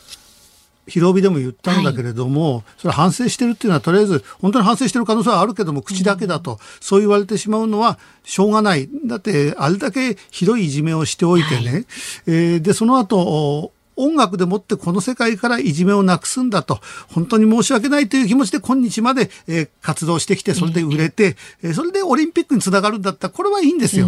[0.89, 8.89] 広帯でも言ったんだけれども、それ反省してるっていうのはとりあえず本当に反省してる可能性はあるけども口だけだと、そう言われてしまうのはしょうがない。
[9.05, 11.85] だってあれだけひどいいじめをしておいてね、
[12.27, 13.71] えーでその後お
[14.01, 24.07] 音楽でもってこの世界からいじめをなくすんだと本当に申し訳ないという気持ちで今日まで、えー活動してきてそれで売れて、えーそれでオリンピックにつながるんだったらこれはいいんですよ。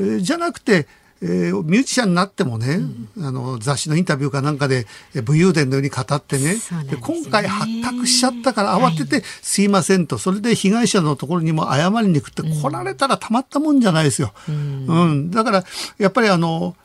[0.00, 0.88] えーじゃなくて
[1.20, 2.80] えーミュージシャンになってもね、
[3.18, 6.44] あの雑誌のインタビューかなんかでえー武勇伝のように語ってね。
[6.54, 6.84] ですね。
[6.84, 10.18] で今回発覚しちゃったから慌てて「すいません」と。
[10.18, 14.32] それで被害者のところにも謝りに行くって来られたらたまったもんじゃないですよ。
[14.48, 15.64] うん、だから
[15.98, 16.76] やっぱりあの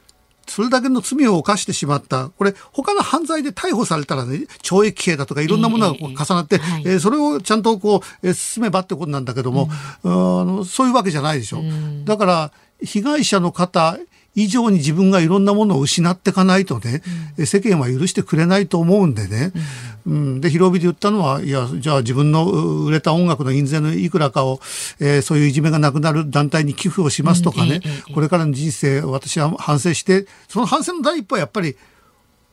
[0.48, 2.30] それだけの罪を犯してしまった。
[2.30, 6.84] これ、他の犯罪で逮捕されたらね、懲役刑だとかいろんなものが重なって、ええはい。
[6.86, 9.70] えーそれをちゃんとこう、えー進めばってことなんだけども、
[10.04, 11.64] あのそういうわけじゃないでしょ。
[12.04, 12.52] だから、
[12.84, 13.98] 被害者の方
[14.36, 17.04] 以上に自分がいろんなものを失っていかないとね、
[17.38, 19.52] え世間は許してくれないと思うんでね。
[20.06, 24.60] うん、で、広帯で言ったのは、いや、じゃあ自分のう売れた音楽の印税のいくらかを、
[25.00, 28.14] えーそういういじめがなくなる団体に寄付をしますとかね、うん。
[28.14, 31.78] これからの人生、私は反省して、その反省の第一歩はやっぱり、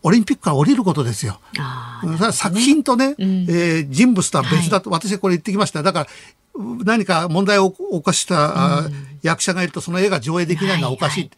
[0.02, 1.40] オリンピックから降りることですよ。
[1.58, 2.14] あうん。
[2.14, 3.12] それは作品とね、ん。
[3.14, 5.82] えー人物とは別だと、私はこれ言ってきました。
[5.82, 6.06] だから、
[6.54, 8.88] う何か問題を起こした、あ
[9.22, 11.20] 役者がいると、その絵が上映できないのはおかしい。
[11.22, 11.30] はい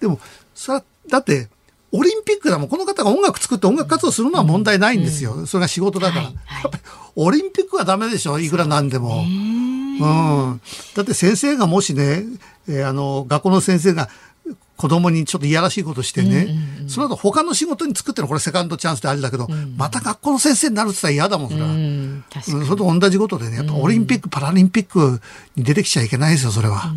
[0.00, 0.18] でも、
[0.54, 1.48] それは、だって、
[1.92, 5.46] オリンピックだもん、この方が音楽作って音楽活動するのは問題ないんですよ。
[5.46, 6.24] それが仕事だから。
[6.26, 6.62] はいはい。
[6.62, 6.82] やっぱり、
[7.16, 8.48] オリンピックはダメでしょ、い。
[8.48, 9.22] くらなんでも。
[9.22, 10.60] うん。
[10.94, 12.24] だって先生がもしね、
[12.68, 14.08] えーあの、学校の先生が、
[14.80, 16.48] 子供にちょっといやらしいことしてね、
[16.88, 21.68] その後他の仕事に作ってるのこれセカンドチャンスであれだけど、また学校の先生になるって言ったら嫌だもん、それは。
[21.68, 25.20] うん、それと同じことでね、やっぱオリンピック、パラリンピック
[25.54, 26.94] に出てきちゃいけないですよ、それは。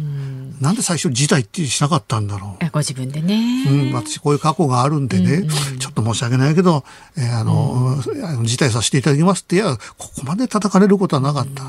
[0.63, 2.63] なんで最初辞退ってしなかったんだろう。
[2.63, 3.65] あご自分でね。
[3.67, 5.45] うん、私こういう過去があるんでね、
[5.77, 6.85] ちょっと申し訳ないけど、
[7.17, 11.63] えーあの、あの辞退させていただきますって、いや、ここまで叩かれることはなかった。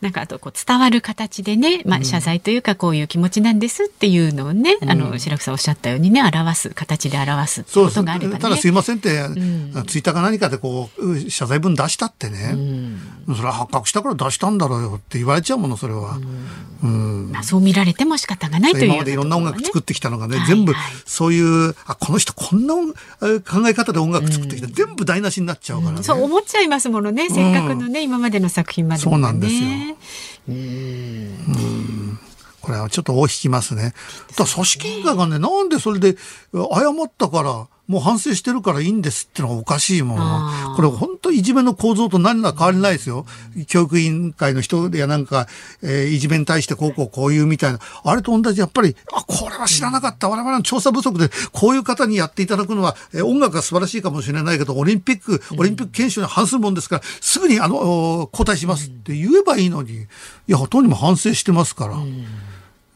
[0.00, 8.40] なんかあとこう伝わる形でね、まあ、謝罪というかこういう気持ちなんですっていうのをね、あの白木さんおっしゃったようにね表す形で表すことがあればね。
[8.40, 9.84] ただすいませんって、ん。
[9.86, 12.56] ツイッターか何かでこう、謝罪文出したってね、
[13.26, 16.18] それは発覚したから出したんだろうよって言われちゃうもの、それは。
[16.82, 17.30] うん。
[17.32, 26.02] まあ、そう見られても仕方がないという今までいろんな音楽作っってきたのがね、はい全部はいそういう、あ、この人こんな考え方で音楽作ってきた、全部台無しになっちゃうからね。
[26.02, 29.14] そう思っちゃいますものね、せっかくのね今までの作品までもね。
[29.14, 29.96] そうなんですよ。
[32.60, 33.92] これはちょっと尾を引きますね。
[34.36, 36.16] だ組織委員会がね、なんでそれで
[36.52, 40.74] 謝ったから、もう反省してるからいいんですってのがおかしいもの。
[40.74, 43.26] これ本当いじめの構造と何ら変わりないですよ。
[43.66, 45.46] 教育委員会の人やなんか、
[45.82, 47.80] えーいじめに対してこうこうこういうみたいな。
[48.04, 50.28] あれと同じ、やっぱり、あ、これは知らなかった。
[50.30, 60.06] 我々の調査不足で、こういう方にやっていただくのは、えー音楽が素晴らしいかもしれないけど、オリンピック、オリンピック憲章に反するもんですから、すぐにあの、お交代しますって言えばいいのに、い
[60.46, 61.96] や、ほとんども反省してますから。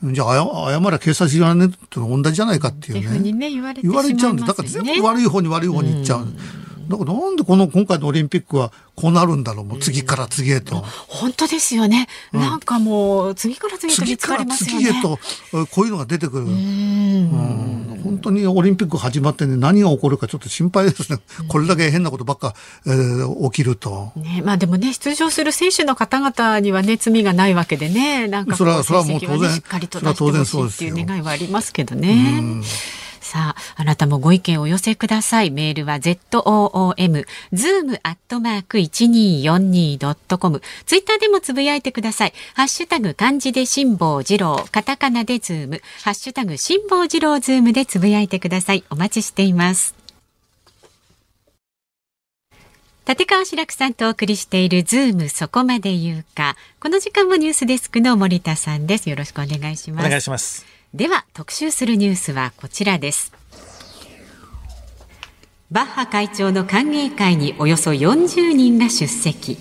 [0.03, 3.19] じゃあ、謝謝ら警察言わねと同じじゃないかっていうふうね。
[3.19, 6.29] にね言われちゃうんで、だから全部悪い方に悪い方に行っちゃう。
[6.89, 10.77] だからなんでこの今回のオリンピックはこうなるんだろう、もう次から次へと。
[11.07, 12.09] 本当ですよね。
[12.33, 14.87] なんかもう次から次へと見つ次かかられますよね。
[14.87, 15.19] 次へと、
[15.55, 16.47] えこういうのが出てくる。
[16.47, 21.19] うん本当にオリンピック始まってね、何が起こるかちょっと心配ですね。
[21.49, 22.55] これだけ変なことばっか、
[22.87, 24.13] えー起きると。
[24.17, 32.43] ね、まあでもね出場する選手の方々にはね罪がないわけでねなんかこそれはそれはもう当然しっかりと出してほしそうですよいっていう願いはありますけどね。
[33.29, 35.51] さあ、あなたもご意見をお寄せください。
[35.51, 40.63] メールは zoom、zoom アットマーク 1242.com。
[40.87, 42.33] ツイッターでもつぶやいてください。
[42.55, 48.85] ハッシュタグ漢字で辛坊治郎、カタカナでズーム、ハッシュタグ辛坊治郎ズームでつぶやいてください。
[48.89, 49.95] お待ちしています。
[53.07, 56.57] 立川志らくさんとお送りしているズームそこまで言うか。
[56.79, 59.09] この時間もニュースデスクの森田さんです。
[59.11, 60.07] よろしくお願いします。
[60.07, 60.78] お願いします。
[60.95, 63.33] では特集するニュースはこちらです。
[65.71, 69.59] バッハ会長の歓迎会におよそ40人が出席。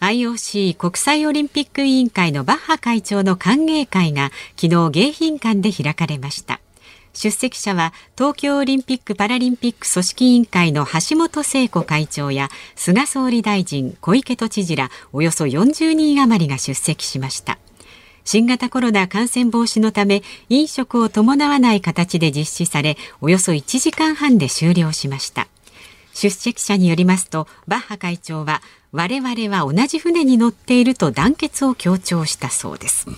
[0.00, 6.60] IOC 国際オリンピック委員会のバッハ会長の歓迎会が昨日迎賓館で開かれました。
[7.14, 17.58] 出席者は東京オリンピック・パラリンピック組織委員会の橋本聖子会長や菅総理大臣、小池都知事らおよそ40人余りが出席しました。
[18.24, 25.46] 新型コロナ感染防止のため飲食を伴わない形で実施されおよそ1時間半で終了しました
[26.14, 33.08] 出席者によりますとバッハ会長は我々は同じ船に乗っていると団結を強調したそうです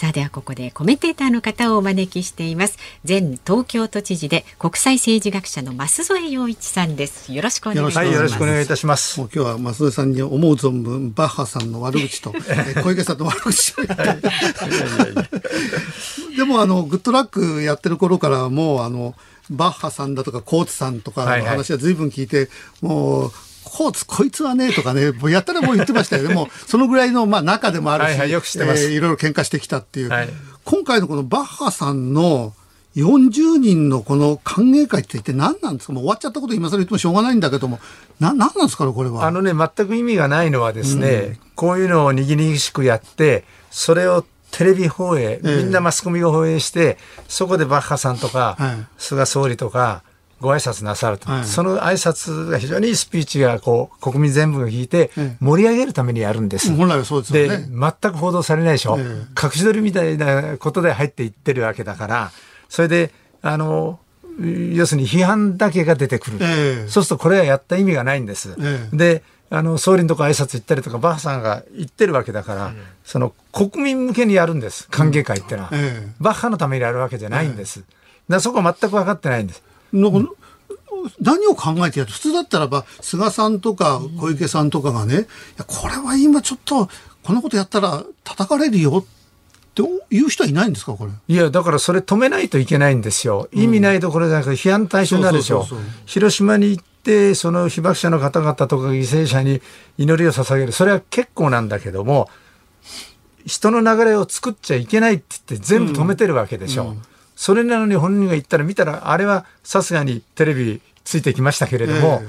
[0.00, 2.78] さあではここでコメンテーターの方をお招きしています。
[3.06, 7.30] 前東京都知事で国際政治学者の増添洋一さんです。
[7.34, 7.98] よろしくお願いします。
[7.98, 9.20] はい、よろしくお願いいたします。
[9.20, 14.30] もう今日は増添さんに思う存分バッハさんの悪口とえー 小池さんの悪口を言って
[16.34, 19.14] でもあのグッドラックやってる頃からもうあの
[19.50, 21.50] バッハさんだとかコーツさんとかのはいはい。
[21.50, 22.48] 話は随分聞いて、
[22.80, 23.32] もう
[23.64, 26.28] コーツ、こいつはね、とかね、もうやったらもう言ってましたよ。
[26.28, 26.34] ね。
[26.34, 28.84] もう、そのぐらいの、まあ、仲でもあるし、はいはいよく知ってます。
[28.84, 30.08] えーいろいろ喧嘩してきたっていう。
[30.08, 30.28] はい。
[30.64, 32.54] 今回のこのバッハさんの
[32.96, 35.92] 40人のこの歓迎会って一体何なんですか？
[35.92, 37.78] もう終わっちゃったこと今更言ってもしょうがないんだけども、
[38.18, 39.24] な、何なんですかね、これは？
[39.24, 45.56] あのね、全く意味がないのはですね、こういうのをにぎにぎしくやって、それをテレビ放映、ええ。
[45.58, 48.86] みんなマスコミが放映して、そこでバッハさんとか、はい。
[48.98, 50.02] 菅総理とか、
[50.40, 56.74] ご挨拶なさると、はいその挨拶が非常にスピーチがこう国民全部が聞いてええ盛り上げるためにやるんです。
[56.74, 57.68] 本来はそうですよで、ね。
[57.68, 59.04] 全く報道されないでしょ、ええ
[59.42, 62.32] 隠し撮りみたいなことで入っていってるわけだから、
[62.68, 63.98] それで、あの、
[64.38, 66.38] 要するに批判だけが出てくる。
[66.40, 68.56] ええそうするとこれはやった意味がないんです。
[68.58, 72.72] ええで、あの、総理のとこ挨拶行ったりとか、バッハさんが言ってるわけだから、
[73.04, 74.88] その国民向けにやるんです。
[74.90, 75.70] 歓迎会ってのは。
[75.72, 77.82] ええバッハのためにやるわけじゃないんです。
[78.28, 79.62] だそこは全く分かってないんです。
[79.92, 80.32] なんか
[81.20, 82.12] 何を考えてやる？
[82.12, 85.18] 普通だったらば、菅さんとか小池さんとかがね、い
[85.56, 86.88] や、これは今ちょっと、
[87.22, 91.12] こんなことやったら叩かれるよって言う人はいないんですか、これ？
[91.28, 93.48] いや、だからそれ止めないといけないんですよ。
[93.52, 95.66] 意味ないところじゃなくて批判対象になるでしょ。
[96.04, 99.62] 広島に行って、その被爆者の方々とか犠牲者に
[99.96, 100.72] 祈りを捧げる。
[100.72, 102.28] それは結構なんだけども、
[103.46, 106.96] 人の流れを作っちゃいけないって言って全部止めてるわけでしょ。
[107.40, 112.20] それなのに本人が言ったら見たら、あれはさすがにテレビついてきましたけれども、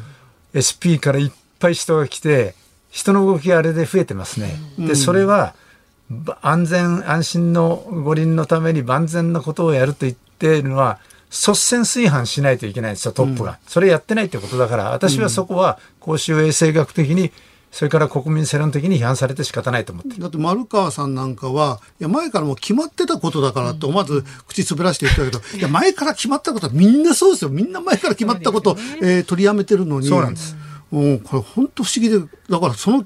[0.55, 2.55] SP からいっぱい人が来て、
[2.89, 4.55] 人の動きがあれで増えてますね。
[4.79, 5.53] で、それは、
[6.09, 17.33] ば安全安心の五輪のために万全なことをやると言っているのは率先垂範しないといけないんですよトップが、それやってないってことだから私はそこは公衆衛生学的に
[17.71, 27.49] それから国民世論的に批判されて仕方ないと思ってるだって丸川さんなんかは、いや、前からもう決まってたことだからって思わず口滑らして言ったけど、いや、前から決まったことはみんなそうですよ。
[27.49, 30.07] みんな前から決まったことを、えー取りやめてるのに。
[30.07, 30.55] そうなんです。
[30.91, 33.05] うん、これ本当不思議で、だからその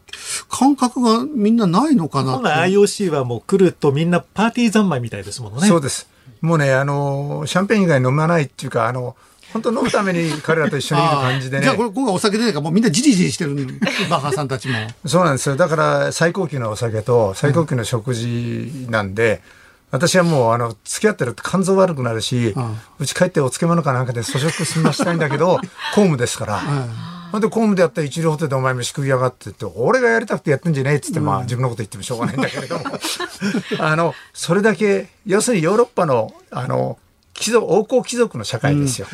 [0.49, 2.43] 感覚がみんなないのかなって。
[2.43, 5.67] 本来 IOC はもう来るとみんなパーティー三昧みたいですものね。
[5.67, 6.09] そうです。
[6.41, 9.15] もうね、あの、シャンペーン以外飲まないっていうか、あの、
[9.55, 11.63] 本当飲むために彼らと一緒にいる感じでね。
[11.63, 13.55] じゃあこれ今回お酒出ないからもうみんなじりじりしてる
[14.09, 14.75] バッハさんたちも。
[15.05, 15.55] そうなんですよ。
[15.55, 19.41] だから最高級のお酒と最高級の食事なんで、
[19.91, 22.53] 私はもうあの付き合ってると肝臓悪くなるし、
[22.99, 25.55] うち帰ってお漬物かなんかで粗食済ましたいんだけど、
[25.95, 26.61] 公務ですから。
[27.31, 32.83] ほんで公務でやったら一流ホテルでお前飯食いやがってって、俺がやりたくてやってんじゃねえっつって、まあ自分のこと言ってもしょうがないんだけれども。
[33.79, 36.97] あの、それだけ、要するにヨーロッパの、あの、
[37.35, 39.07] 貴族、王侯貴族の社会ですよ。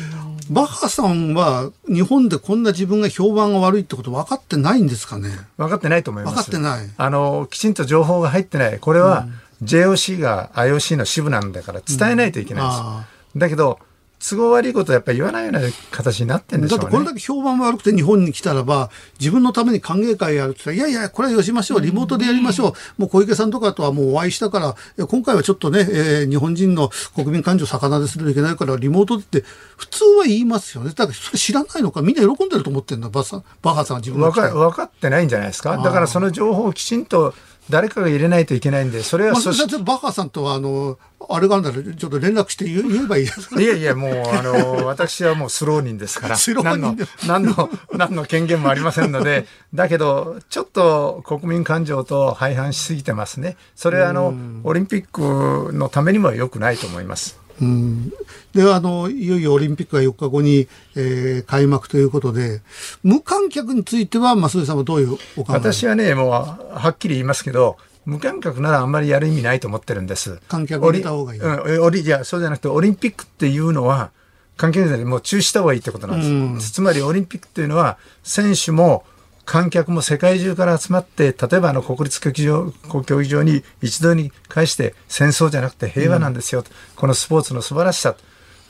[0.50, 5.30] バッハさんは日本でこんな自分が評判が悪いってこと分かってないんですかね？
[5.56, 6.34] 分かってないと思います。
[6.34, 8.78] 分かってないあの、きちんと情報が入ってない。
[8.78, 9.26] これは
[9.62, 12.78] JOC が IOC の支部なんだから伝えないといけないです。
[12.80, 13.04] あ
[13.36, 13.78] だけど、
[14.28, 16.82] 都合悪いことはやっぱり言わないような形になってんでしょうね。
[16.84, 29.44] だってこれだけ評判悪くて日本に来たらば、自分のために歓迎会やるって言ったら、いやいや、これはよしましょう、リモートでやりましょう、もう小池さんとかとはもうお会いしたから、今回はちょっとね、えー日本人の国民感情を逆なでするといけないから、リモートって
[29.76, 30.90] 普通は言いますよね。
[30.90, 35.76] だからそれ知らないのか、みんな喜んでると思ってるんだ、バッサバッハさんは自分の分かってないんじゃないですか。
[35.76, 37.34] だからその情報をきちんと
[37.70, 40.98] 誰かが入れないといけないんで、それはそれじゃあバッハさんとは、あの、
[41.28, 46.96] あれがあるんだら、ちょっと連絡して 言えばいいですいやいや、もう、あの、私はもうスロー人ですから、何の、
[47.26, 53.56] 何の、何の権限もありませんので、だけど、ちょっと国民感情と廃反しすぎてますね。
[53.76, 57.41] それは、あの、オリンピックのためにも良くないと思います。
[57.62, 58.12] うん
[58.52, 62.60] であのいよいよオリンピックが4日後に、えー開幕ということで
[63.02, 65.54] 無観客については増井さんはどういうお考え？
[65.54, 70.40] 私はね、もう、はっきり言いますけど、無観客ならあんまりやる意味ないと思ってるんです。
[70.48, 74.10] 観客入れた方がいいうん、オリいや、そうじゃなくて、オリンピックっていうのは、
[74.56, 76.72] 観客でもう中止した方がいいってことなんです。
[76.72, 79.04] つまり、オリンピックっていうのは、選手も
[79.52, 82.72] 観客も世界中から集まって、例えばあの国立競技場
[83.04, 86.64] 競技場に一度に返して、戦争じゃなくて平和なんですよ、
[86.96, 88.14] このスポーツの素晴らしさ。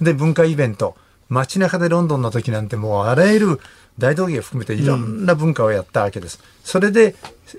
[0.01, 0.97] で、文化イベント。
[1.29, 3.61] 街中でロンドンの時なんてもうあらゆる
[3.97, 6.41] 大道芸を含めていろんな文化をやったわけです。
[6.65, 7.15] それで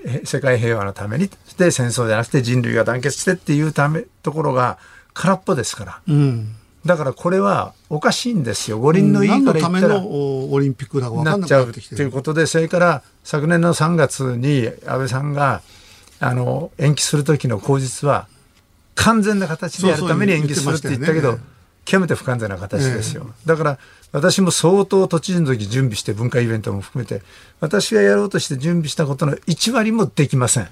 [0.05, 4.77] え世界平和のためにで戦争じゃなくて人類が団結してっていうためところが
[5.13, 6.01] 空っぽですから。
[6.07, 8.79] うんだからこれはおかしいんですよ。
[8.79, 10.13] 五輪のいい何のためから言ったら。
[10.53, 15.61] オリンピックだかなんっちゃうということで、それから昨年の3月に安倍さんが
[16.19, 18.27] あの延期する時の口実は
[18.95, 21.37] 完全な形でやるために延期するって言ったけど
[21.85, 23.79] 極めて不完全な形ですよ、だから
[24.11, 27.21] 私も相当都知事の時準備して文化イベントも含めて
[27.59, 30.69] 私がやろうとして準備したことの1割もできません。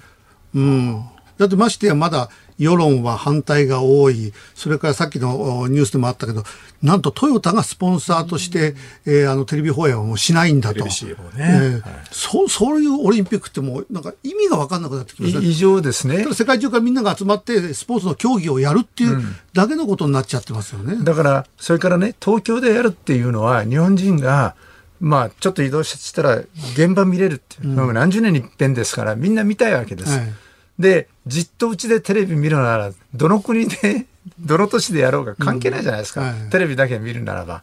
[0.54, 1.04] うん
[1.38, 4.32] だってましてやまだ世論は反対が多い。
[4.54, 6.44] それからさっきのおニュースでもあったけど、
[6.82, 10.84] なんとトヨタがスポンサーとして、えーあのテレビ放映はもうしないんだと。
[10.84, 11.82] えー
[12.12, 16.24] そそういうオリンピックってもうなんか意味が分かんなくなってきまねい異常ですね。
[16.32, 19.20] 世界中からみんなが集まってスポーツの競技をやるっていう
[19.54, 21.02] だけのことになっちゃってますよね。
[21.02, 24.54] だから、それからね、東京でやるっていうのは、日本人が、
[25.00, 26.36] まあ、ちょっと移動したら、
[26.74, 30.16] 現場見れるっていう、もう何十年に一遍ですから、みんな見たいわけです。
[30.16, 30.32] はい
[30.78, 34.06] で、じっとうちでテレビ見るなら、どの国で、
[34.38, 36.20] どの都市でやろうが関係ないじゃないですか。
[36.20, 37.62] うんはいテレビだけ見るならば。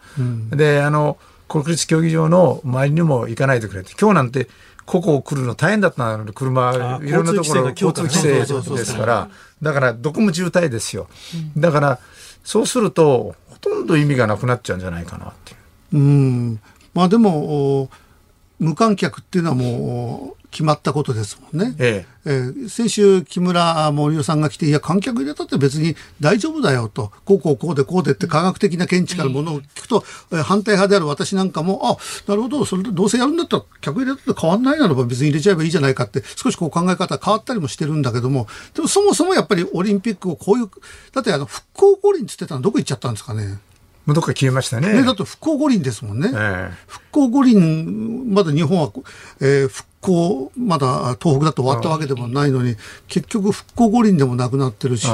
[0.51, 3.93] で、あの、国立競技場の周りにも行かないでくれって。
[3.99, 4.47] 今日なんて、
[4.85, 9.29] ここを来るの大変だったので、車、あいろんなところ、交通規交通規制ですから、
[9.61, 11.07] だから、どこも渋滞ですよ。
[11.55, 11.99] だから、
[12.43, 15.59] そうすると、ほとんど意味がなくなっちゃうんじゃないかなっていう。
[15.93, 16.59] うん
[16.93, 17.89] まあでもお
[18.59, 21.75] 無観客っていうのはもう決まったことですもんね。
[21.79, 31.97] ええー先週木村盛夫さんが来ていや観客入れたって別に大丈夫だよとこうこうこうでこうでって科学的な見地からものを聞くと、えー反対派である私なんかもあ
[32.29, 40.69] なるほどそれでどうせやるんだったら客入れたって変わんないならば別に入れちゃえばいいじゃないかって少しこう考え方変わったりもしてるんだけどもでもそもそもやっぱりオリンピックをこういう
[41.13, 43.57] だってあの復興五輪って言ってたのどこ行っちゃったんですかね？
[44.09, 44.91] もうどっか消えましたね。
[44.91, 46.31] ねだって復興五輪ですもんね。
[46.33, 46.73] ええ。
[46.87, 48.91] 復興五輪、まだ日本は、
[49.39, 52.75] えー復興、まだ東北だと終わったわけでもないのに、
[53.07, 55.07] 結局復興五輪でもなくなってるし、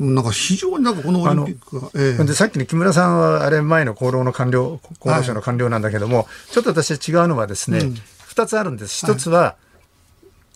[0.00, 2.24] なんか非常になんかこのオリンピックが、ええ。
[2.24, 7.94] でさっきの木村さんはあれ前の厚労の官僚厚労省の官僚なんだけども、ちょっと私は違うのはですね、うん。
[8.26, 9.04] 二つあるんです。
[9.04, 9.56] 一つは、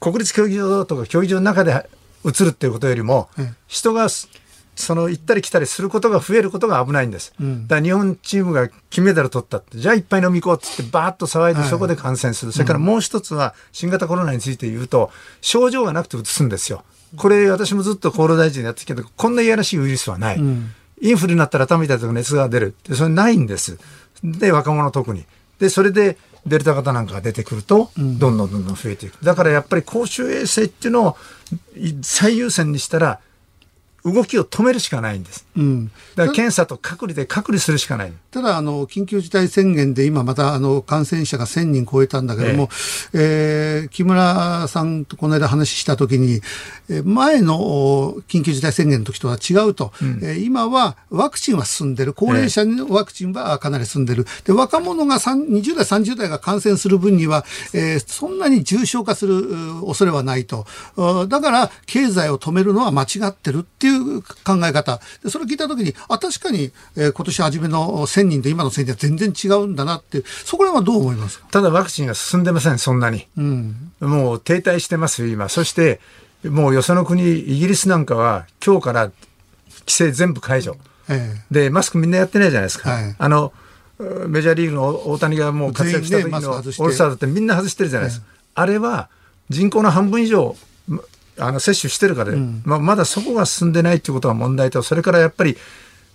[0.01, 1.73] 国立競技場とか競技場の中で
[2.25, 3.53] 映るっていうことよりも、ええ。
[3.67, 4.31] 人がす
[4.77, 7.67] その行ったり来たりすることが増えることが危ないんです、ん。
[7.67, 9.79] だから日本チームが金メダル取ったって。
[9.79, 11.69] じゃあいっぱい飲み行こうっつってバーッと騒いではい。
[11.69, 15.11] そこで感染する、それからもう一つは新型コロナについて言うと
[15.41, 16.85] 症状がなくて移すんですよ。
[17.17, 20.73] これ私もずっと厚労大臣でやってきたけどこんないやらしいウイルスはない、ん。
[21.01, 23.79] インフルになったら頭痛いとか熱が出るってそれないんです。
[24.23, 25.25] で若者特に。
[25.59, 29.25] でそれでデルタ型なんかが出てくるとどんどんどんどん増えていく。
[29.25, 31.17] だからやっぱり公衆衛生っていうのを
[31.77, 33.21] い最優先にしたら
[34.07, 35.46] 動きを止めるしかないんです。
[35.57, 35.91] うん。
[36.15, 38.13] だから検査と隔離で隔離するしかない。
[38.31, 42.69] ただあの、緊急事態宣言で今またあの感染者が1000人超えたんだけども、
[43.13, 46.41] えー木村さんとこの間話したときに、
[46.89, 49.93] えー前のお緊急事態宣言の時とは違うと、
[50.23, 73.27] えー今はワクチンは進んでる、高齢者のワクチンはかなり進んでる、で若者が3 20代、30代が感染する分には、えーそんなに重症化するう恐れはないと、うんだから経済を止めるのは間違ってるっていう考え方、でそれを聞いたときに、あ確かに、えー今年初めの1000人と今の1000人は全然違うんだなって、そこら辺はどう思いますか、ただワクチンが進んでませんそんなに。
[73.39, 73.93] うん。
[74.01, 75.49] もう停滞してますよ今。
[75.49, 76.01] そして
[76.45, 79.15] もうよその国イギリスなんかは今日から規
[79.89, 80.77] 制全部解除。
[81.09, 83.15] えでマスクみんなやってないじゃないですか、はい。
[83.17, 83.53] あの
[83.99, 86.83] うメジャーリーグの大谷がもう活躍した時のオ外して。
[86.83, 89.09] ールスターだってみんな外してるじゃないですか、あれは
[89.49, 90.57] 人口の半分以上ま
[91.39, 95.57] あの接種してるからで、まあ、まだそこが進んでないということが問題とそれからやっぱり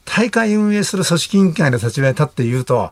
[0.06, 2.92] 大会運営する組織委員会の立場に立って言うと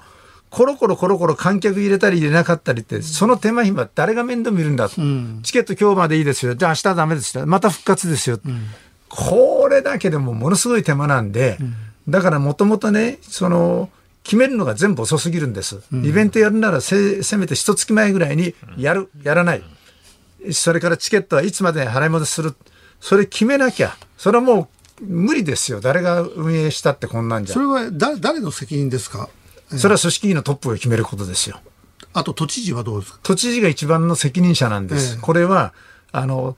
[0.52, 4.90] コロコロコロコロ観客入れたり入れなかったりってその手間暇誰が面倒見るんだ？
[4.90, 5.42] と、ん。
[5.44, 6.56] チケット今日までいいですよ。
[6.56, 7.46] じゃあ明日はダメですよ。
[7.46, 8.40] また復活ですよ、
[9.10, 11.60] これだけでもものすごい手間なんで、
[12.08, 13.90] だからもともとねその
[14.24, 19.64] 決めるのが全部遅すぎるんです、イベントやるならせせめて一月前ぐらいにやるやらない
[20.52, 22.56] それからチケットはいつまでに払い戻しする？
[23.00, 23.96] それ決めなきゃ。
[24.18, 24.70] それはも
[25.02, 25.80] う無理ですよ。
[25.80, 27.54] 誰が運営したってこんなんじゃ。
[27.54, 29.30] それはだ誰の責任ですか、
[29.78, 31.60] それは組織委のトップが決めることですよ。
[32.14, 35.22] あと都知事はどうですか、都知事が一番の責任者なんです、ええ。
[35.22, 35.74] これは
[36.12, 36.58] あの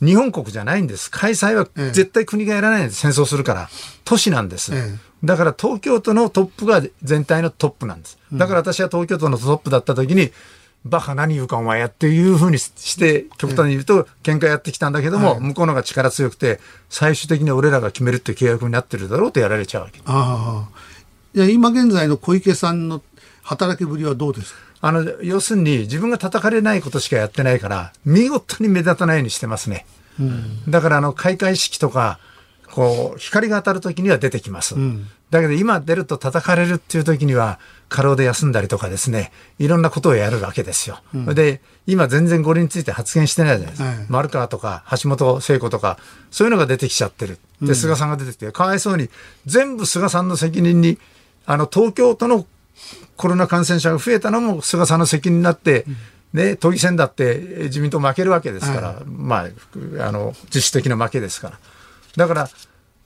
[0.00, 1.10] 日本国じゃないんです。
[1.10, 1.90] 開催はええ。
[1.90, 3.68] 絶対国がやらないんです戦争するから。
[4.04, 8.18] 都市なんです、えだから東京都のトップが全体のトップなんです。
[8.32, 10.32] だから私は東京都のトップだった時に
[10.84, 16.58] バカ何言うかお前やっていうふうにして極端に言うと喧嘩やってきたんだけども、向こうのが力強くて
[16.88, 20.68] 最終的に俺らが決めるって契約になってるだろうとやられちゃうわけあ
[21.34, 21.44] あ。
[21.44, 23.00] 今現在の小池さんの
[23.42, 24.60] 働きぶりはどうですか？
[24.84, 29.86] あの要するに自分が叩かれないことしかやってないから見事に目立たないようにしてますね、
[30.68, 32.18] だからあの開会式とか
[32.72, 35.06] こう光が当たる時には出てきます、ん。
[35.30, 37.58] だけど今出ると叩かれるっていう時には
[37.90, 41.00] 過労で休んだりとかですねいろんなことをやるわけですよ、
[41.34, 44.06] で今全然五輪について発言してないじゃないですか、はい。
[44.08, 45.98] 丸川とか橋本聖子とか
[46.30, 47.38] そういうのが出てきちゃってる。
[47.60, 49.08] で菅さんが出てきてかわいそうに
[49.46, 50.98] 全部菅さんの責任に
[51.44, 52.46] あの東京都の
[53.16, 55.84] コロナ感染者が増えたのも菅さんの責任になって、
[56.32, 59.46] ね、都議選だって自民党負けるわけですから、ま
[60.00, 61.58] あ、あの、実質的な負けですから。
[62.16, 62.50] だから、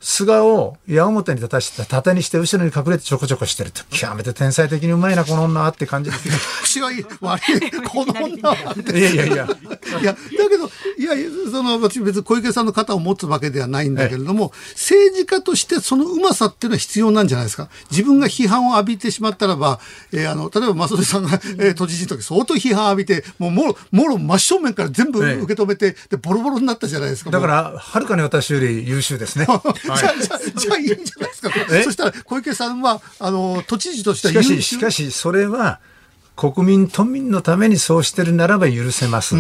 [0.01, 3.83] 菅を矢面に立たして、盾にして後ろに隠れてちょこちょこしてると。
[3.91, 6.29] 極めて天才的にうまいな、この女はって感じです。
[6.63, 9.49] 口がいい悪い この女はっていやいやいや。
[10.01, 10.19] いや、だ
[10.51, 11.15] けど、いや、
[11.51, 17.69] その、私別に小池さんの肩を持つわけではないんだけれども、政治家としてそのうまさっていうのは必要なんじゃないですか。
[17.91, 19.81] 自分が批判を浴びてしまったらば、
[20.13, 27.31] えーあの、例えば松戸さんが、えー都知事の時相当批判浴びて、もうもろ、もろ真正面から全部ええ受け止めて、で、ボロボロになったじゃないですか。
[27.31, 29.47] だから、はるかに私より優秀ですね。
[29.87, 31.51] じゃあ、じゃあ、じゃあいいんじゃないですか。
[31.71, 31.83] え？
[31.83, 35.81] そしたら、小池さんは、あの、都知事としてしかし、しかし、それは、
[36.37, 39.37] 国民、都民のためにそうしてるならば許せます。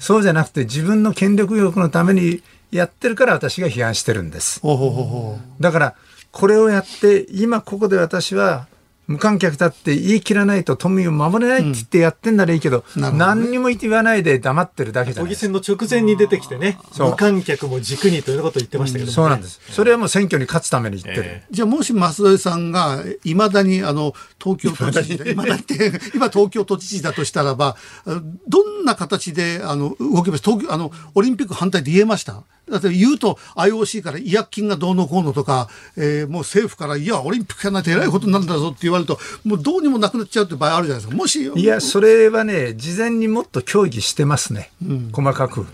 [0.00, 4.58] そうじゃなくて、自分の権力欲のためにやってるから私が批判してるんです。
[4.60, 5.94] ほうほうほうほうだから、
[6.32, 8.66] これをやって、今ここで私は、
[9.08, 13.42] 無観客だって言い切らないと都民を守れないって言ってやってんならいいけど、なるほどね。
[13.42, 15.32] 何にも言わないで黙ってるだけじゃない。
[15.34, 19.60] の直前に出てきてね、無観客も軸にということを言ってましたけども、ねそうなんです。
[19.70, 21.26] それはもう選挙に勝つために言ってる。
[21.26, 27.76] えじゃあもし増添さんがいまだにあの東京都知事で、 いまだにって今東京都知事だとしたらば、
[28.06, 32.44] あどんな形であの動きます東京あのオリンピック反対で言えました？
[32.70, 41.16] だって言うと IOC から違約金がどうのこうのとか、えーもう政府からいやオリンピックやらないとえらいことになるんだぞって言われるともうどうにもなくなっちゃうって場合あるじゃないですか。
[41.16, 44.70] もしいや、それはね、事前にもっと協議してますね、
[45.12, 45.66] 細かく。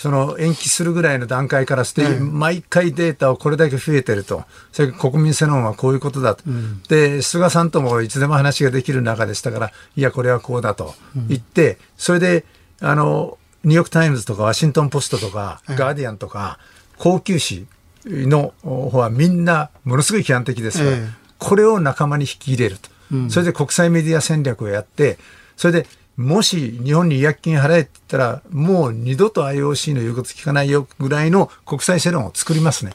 [0.00, 6.44] その延期するぐらいの段階からして、毎回データをこれだけ増えてると、それ国民世論はこういうことだと、
[6.88, 10.94] で菅さんともいつでも話ができる中でしたから、いや、これはこうだと
[11.28, 12.46] 言って、それで
[12.80, 16.58] あのニューヨーク・タイムズとかワシントン・ポストとか、ガーディアンとか、
[16.98, 17.66] 高級紙
[18.06, 21.08] の方はみんなものすごい批判的ですから、ええ。
[21.38, 22.90] これを仲間に引き入れると、
[23.30, 25.18] それで国際メディア戦略をやって、
[25.56, 25.86] それで
[26.16, 32.92] もし日本に違約金払えって言ったら、もう二度と IOC の言うこと聞かないよぐらいの国際世論を作りますね。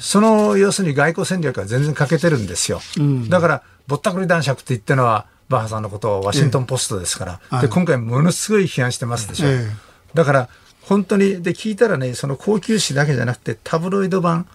[0.00, 2.80] その要するに外交戦略は全然欠けてるんですよ。
[3.28, 9.48] だから、ぼったくり男爵って言ったのは、バッハさんのことをワシントン・ポストですから、はいで今回ものすごい批判してますでしょ。
[9.48, 10.48] ええだから、
[10.82, 14.46] 本当に、で、聞いたらね、その高級紙だけじゃなくて、タブロイド版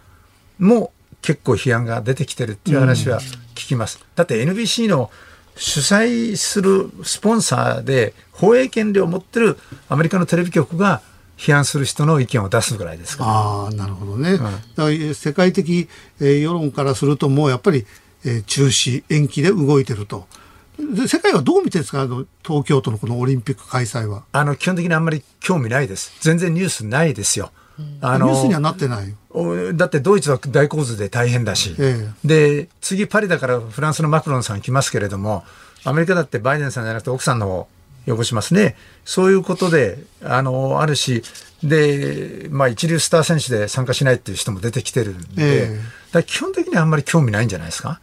[0.58, 0.92] も
[1.22, 3.20] 結構批判が出てきてるっていう話は
[3.56, 4.04] 聞きます。
[4.16, 5.12] だって NBC の
[5.56, 11.02] 主催するスポンサーで放映権料を持ってるアメリカのテレビ局が
[11.38, 13.30] 批判する人の意見を出すぐらいですから。
[13.32, 14.34] ああ、なるほどね。
[14.34, 15.88] だから世界的、
[16.20, 17.86] えー世論からすると、もうやっぱり、
[18.26, 20.28] えー中止、延期で動いてると。
[20.84, 22.02] で世界はどう見てるんですか？
[22.02, 24.24] あの東京都のこのオリンピック開催は。
[24.32, 26.14] あの、基本的にあんまり興味ないです。
[26.22, 27.52] 全然ニュースないですよ。
[28.02, 29.16] あニュースにはなってない？
[29.32, 35.44] おだってドイツは大洪水で大変だし、えで次、パリだからフランスのマクロンさん来ますけれども、
[35.84, 37.68] アメリカだってバイデンさんじゃなくて奥さんの方
[38.06, 38.76] よこしますね、
[39.06, 41.24] そういうことであのあるし、
[41.64, 45.80] でまあ、一流スター選手で参加しないっていう人も出てきてるんで、
[46.14, 48.02] え基本的にはあんまり興味ないんじゃないですか？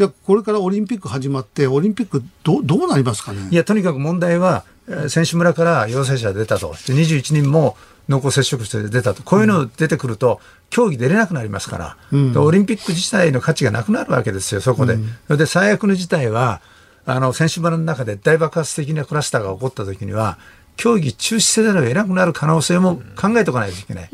[0.00, 3.48] じゃあこれからオリンピック始まって、オリンピックどどうなりますかね？
[3.50, 7.76] いや、とにかく問題は、えー選手村から陽性者が出たと、で21人も
[8.08, 10.40] 濃厚接触者で出たと、こういうの出てくると、
[10.70, 11.96] 競技出れなくなりますから、
[12.32, 14.96] でオリンピック自体の価値がなくなるわけですよ、そこで。
[15.26, 16.62] それで最悪の事態は、
[17.04, 20.38] あの選手村の中で大爆発的なクラスターが起こったときには、
[20.76, 24.08] 競技中止せざるを得なくなる可能性も考えておかないといけない。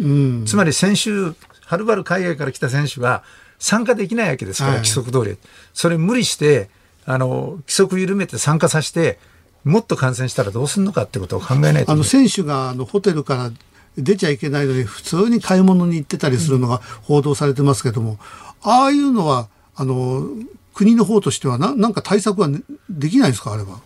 [0.46, 1.32] つまり先週、
[1.64, 3.22] はるばる海外から来た選手が
[3.58, 5.36] 参加できないわけですから、はい規則通り。
[5.74, 6.68] それ無理して、
[7.04, 9.18] あの、規則緩めて参加させて、
[9.64, 13.50] もっと感染したらどうするのかってことを考えないとあの選手があのホテルから
[13.98, 18.18] 出ちゃいけないのに普通に買い物に行ってたりするのが報道されてますけども、
[18.62, 20.24] ああいうのはあの
[20.72, 23.80] 国の方としてはななんか対策はねできないんですかあれは？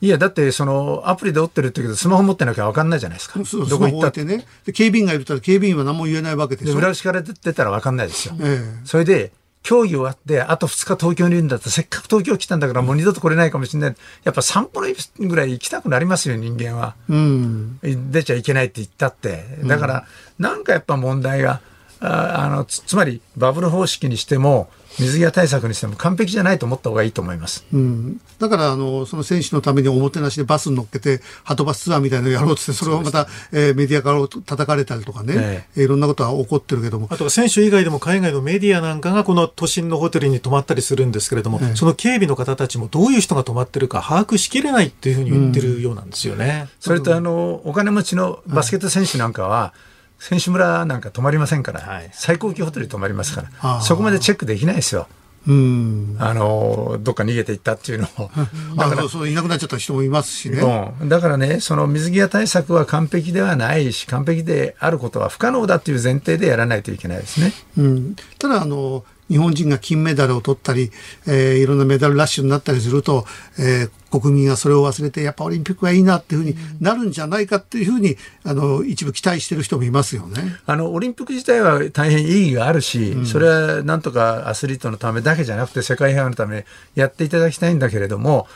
[0.00, 3.42] いや、だって、その、アプリで折ってるって言うけど、スマホ持ってなきゃ分かんないじゃないですか。
[3.44, 4.24] そうどこ行ったって。
[4.24, 6.78] ねで警備員がいると警備員は何も言えないわけでで、しょ。
[6.78, 8.34] 裏口から出たら分かんないですよ。
[8.40, 9.32] ええそれで、
[9.62, 13.96] 競技終わって、あと2日東京にいるんだったら、せっかく東京来たんだから、もう二度と来れないかもしれない。
[14.22, 14.86] やっぱ散歩の
[15.28, 16.94] ぐらい行きたくなりますよ、人間は。
[17.08, 19.44] うん出ちゃいけないって言ったって。
[19.64, 20.06] だから、
[20.38, 21.60] なんかやっぱ問題が、
[21.98, 24.68] ああのつつまりバブル方式にしても、
[24.98, 27.64] 水際対策にしても完璧じゃないと思った方がいいと思います。
[27.72, 37.08] うん、だからあのその選手のためにおもてなしでバスに乗っけてハトバスツアーみたいなのやろうとしてそれをまた、えーメディアから叩かれたりとかね、えいろんなことは起こってるけども。
[37.10, 41.76] あとは選手以外でも海外のメディアなんかがこの都心のホテルに泊まったりするんですけれども、ええ。
[41.76, 46.68] その警備の方たちもどういう人が泊まってるか把握しきれないっていうふうに言ってるようなんですよね。
[46.80, 49.74] それとあの、お金持ちのバスケット選手なんかは、
[50.18, 55.08] 選手村なんか泊まりませんから、はい最高級ホテルに泊まりますかあら、ーそこまでチェックできないですよ。
[55.46, 56.16] うん。
[56.18, 58.30] あの、どっか逃げていったっていうのを。
[58.76, 60.94] だから、そう、いなくなっちゃった人もいますしね。
[61.00, 67.52] うん、だからね、その水際対策は完璧ではないし、完璧であることは不可能だっていう前提でやらないといけないですね。
[67.78, 70.90] うん、ただあの、日本人が金メダルを取ったり、
[71.26, 73.24] えーいろんなメダルラッシュになったりすると、
[73.58, 73.90] えー
[74.20, 80.56] 国民がそれを忘れて、やっぱオリンピックがいいなっていうふうになるんじゃないかっていうふうに、あの、一部期待してる人もいますよね。
[80.66, 88.46] あの、オリンピック自体は大変意義があるし、それはなんとかアスリートのためだけじゃなくて世界平和のためやっていただきたいんだけれども、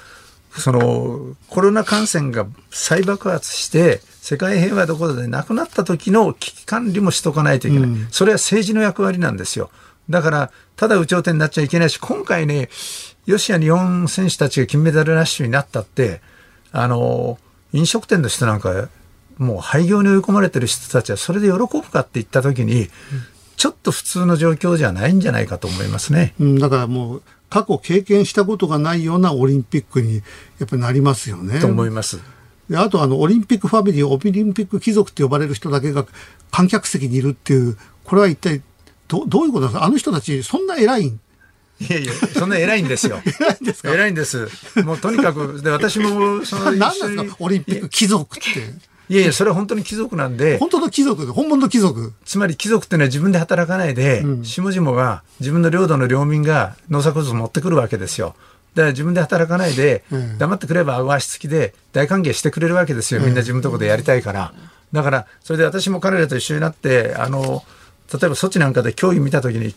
[0.52, 9.70] そのコロナ感染が再爆発して世界平和どころでなくなった時の危機管理もしとかないといけない、それは政治の役割なんですよ。
[10.08, 12.68] だからただ有頂天になっちゃいけないし今回ね
[13.26, 16.20] よしや日本選手たちが金メダルラッシュになったって
[16.72, 17.38] あの
[17.72, 18.88] 飲食店の人なんか
[19.38, 22.88] もう廃業に追い込まれてる人たちはそれで喜ぶかって言った時に、
[23.56, 26.34] ちょっと普通の状況じゃないんじゃないかと思いますね。
[26.38, 30.16] うん、だからもう、過去経験したことがないようなオリンピックに
[30.58, 31.58] やっぱりなりますよね。
[31.58, 32.20] と思います。
[32.68, 36.04] であとあの、オリンピックファミリー、オリンピック貴族って呼ばれる人だけが
[36.50, 38.60] 観客席にいるっていう、これは一体
[39.08, 39.84] どどういうことですか？
[39.84, 41.20] あの人たち、そんな偉いん
[41.80, 43.20] いやいや、そんな偉いんですよ。
[43.40, 43.90] 偉いんですか？
[43.92, 44.48] 偉いんです。
[44.84, 47.36] もうとにかく、で、私も、その、 何なん一緒にですか？
[47.40, 48.90] オリンピック貴族って。
[49.08, 52.12] いやいや、それは本当に貴族なんで、本当の貴族で、本物の貴族。
[52.24, 58.36] つまり貴族ってのは自分で働かないで、下々が、自分の領土の領民が農作物を持ってくるわけですよ。
[58.76, 63.20] だから自分で働かないで、うん黙ってくれば顎足つきで大歓迎してくれるわけですよ。
[63.20, 64.52] みんな自分のところでやりたいから。
[64.92, 67.64] だから、それで私も彼らと一緒になって、あの、
[68.12, 69.74] 例えばソチなんかで競技見たときに、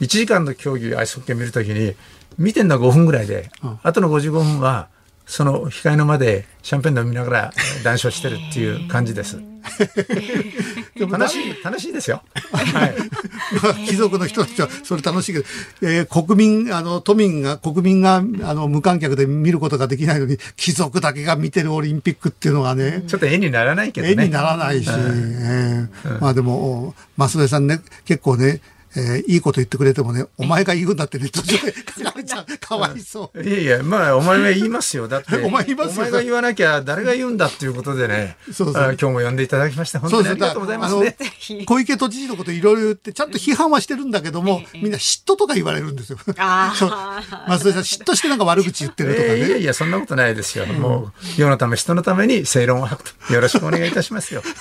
[0.00, 1.94] 1時間の競技、アイスホッケー見るときに、
[2.38, 3.50] 見てんのは5分ぐらいで、
[3.82, 4.88] あとの55分は、
[5.26, 9.40] その控えの間でシャンペン飲みながら談笑してるっていう感じです。
[11.10, 12.22] 楽しい、楽しいですよ。
[12.52, 12.94] はい。
[13.88, 15.44] 貴族の人たちはそれ楽しいけど、
[15.82, 18.22] えー国民、あの、都民が、国民が、あ
[18.54, 24.12] の、無観客で見ることができないのに、貴族だけが見てるオリンピックっていうのはね、ちょっと絵にならないけどね。
[24.12, 28.60] 絵にならないし、えーまあでも、増江さんね、結構ね、
[28.96, 32.58] えーいいこと言ってくれてもね、お前が言うんだってね、途中で書かれちゃう。
[32.58, 33.42] かわいそう。
[33.42, 35.06] いやいや、まあ、お前が言いますよ。
[35.08, 41.16] だって、 お前言いますよお前が言わなきゃ誰が言うんだっていうことでね、そうそうあ今日も呼んでいただきまして、本当にありがとうございますね。
[41.66, 46.18] 小池都知事のこといろいろ言って、ちゃんと批判はしてるんだけども、みんな嫉妬とか言われるんですよ。
[46.38, 46.90] あ そう
[47.58, 49.34] 増江さん、嫉妬してなんか悪口言ってるとかね。
[49.34, 50.66] えーいやいや、そんなことないですよ。
[50.66, 53.34] もう、世のため、人のために正論を吐くと。
[53.34, 54.42] よろしくお願いいたしますよ。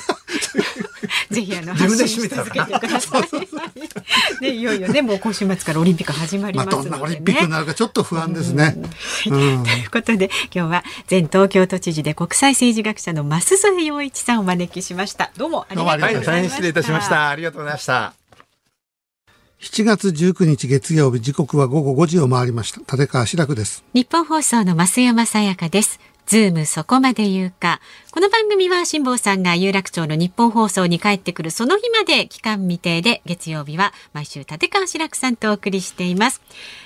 [1.31, 4.41] ぜひあの自分で発信し締めた続けてください。
[4.41, 6.91] ねいよいよねもう今週末からオリンピック始まりまあ、ますのでね。
[6.91, 8.75] どんなオリンピックになるかちょっと不安ですね。
[9.27, 15.31] うんということで今日は前東京都知事で国際政治学者の増添洋一さんをお招きしました。
[15.37, 16.31] どうもありがとうござはいい、ました。
[16.31, 17.29] 大変失礼いたしました。
[17.29, 18.13] ありがとうございました。
[19.61, 22.79] 7月19日月曜日、時刻は午後5時を回りました。
[22.79, 23.83] 立川志らくです。
[23.93, 25.99] 日本放送の増山さやかです。
[26.25, 27.79] ズームそこまで言うか。
[28.11, 36.41] この番組は辛坊さんが有楽町の日本放送に帰ってくるその日まで期間未定で月曜日は毎週立川志らくさんとお送りしています。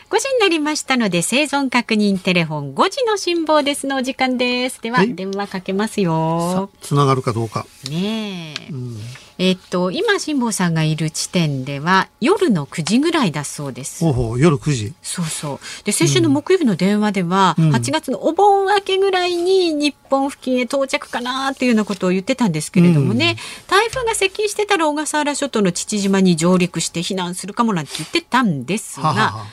[0.10, 4.82] 5時になりましたので生存確認テレフォン5時の辛坊ですのお時間です。
[4.82, 6.70] では、はい電話かけますよ。
[6.82, 7.66] つながるかどうか。
[7.90, 9.29] ねえ。
[9.40, 14.04] えっと今辛坊さんがいる地点では夜の9時ぐらいだそうです。
[14.04, 14.94] ほうほう、夜9時。
[15.02, 15.86] そうそう。
[15.86, 23.38] で、先週の木曜日の電話では、うん8月のお盆明けぐらいに日本付近へ到着かなっていうようなことを言ってたんですけれどもね、
[23.68, 29.46] 台風が接近してたら小笠原諸島の父島に上陸して避難するかもなんて言ってたんですが、ははは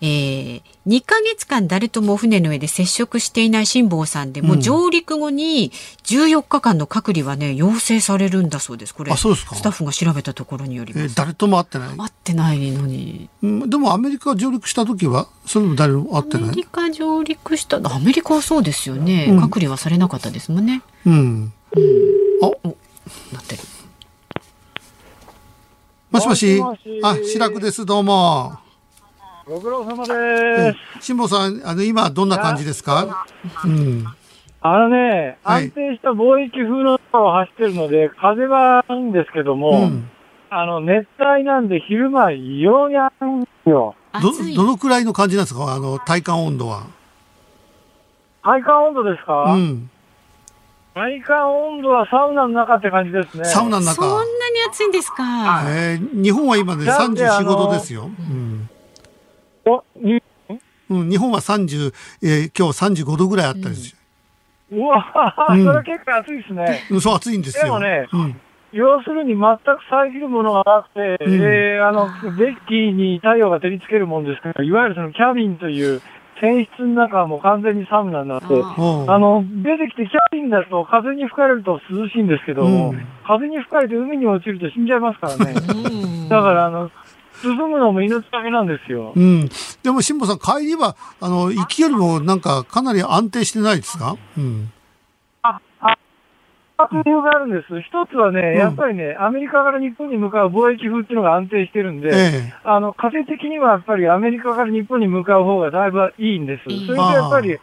[0.00, 5.70] えー、2ヶ月間誰とも船の上で接触していない辛坊さんでも、うん上陸後に
[6.04, 8.94] 14日間の隔離はね、要請されるんだそうです。
[8.94, 11.04] これ、あそうですかスタッフが調べたところによります。
[11.04, 11.96] えー誰とも会ってない。
[11.96, 16.44] 会ってないのにうんでもアメリカ上陸した時は、それも誰も会ってない？
[16.44, 16.64] アメリ。
[16.64, 21.52] カ上陸したアメリカはそうですよね、うん隔離はされなかったですもんねうん。
[22.42, 22.46] あ、
[23.32, 23.62] なってる
[26.10, 26.58] もしもし。
[26.58, 27.86] もしもしあ、白くです。
[27.86, 28.58] どうも。
[29.46, 31.04] ご苦労様です。
[31.06, 33.26] 辛坊さん、あの、今どんな感じですか？
[33.64, 34.04] うん。
[34.60, 40.08] あのね、はい安定した貿易風の中を走ってるので、風はいいんですけども、うん。
[40.50, 43.96] あの、熱帯なんで昼間異様に暑いんですよ。
[44.20, 45.72] どどのくらいの感じなんですか？
[45.74, 46.84] あの、体感温度は。
[48.44, 49.90] 体感温度ですか、うん。
[50.94, 53.44] 体感温度はサウナの中って感じですね。
[53.44, 53.94] サウナの中。
[53.94, 54.26] そんなに
[54.68, 58.04] 暑いんですか、えー日本は今ね、なんで34、5あの度ですよ。
[58.04, 58.68] うん。
[60.90, 63.96] うん、日本は30、えー今日35度ぐらいあったりす
[64.70, 66.86] うわ、うんそれ結構暑いですね。
[66.88, 66.96] る。
[66.96, 67.64] うん、そう暑いんですよ。
[67.64, 68.40] でもねうん。
[68.72, 69.60] 要するに全く
[69.90, 76.00] 遮るものがなくて、うんえーあの、デッキに太陽が照りつけるもんですから、いわゆるそのキャビンという
[76.40, 85.54] 船室の中はもう完全にサウナになって、あの、出てきてキャビンだと風に吹かれると涼しいんですけど、うん風に吹かれて海に落ちると死んじゃいますからね。
[85.54, 86.90] うんだから、あの、
[87.42, 89.12] 進むのも命がけなんですよ。
[89.14, 89.48] うん。
[89.82, 94.16] でも、辛坊さん、帰りは、あの、行きよりも、なんか、かなり安定してないですか？
[94.38, 94.70] うん。
[96.90, 97.80] 理由があるんです。
[97.80, 102.54] 一つはね、うんやっぱりね、アメリカから日本に向かう貿易風っていうのが安定してるんで、ええ。
[102.64, 106.64] あの、風的にはやっぱりアメリカから日本に向かう方がだいぶいいんです。
[106.64, 107.56] それでやっぱり、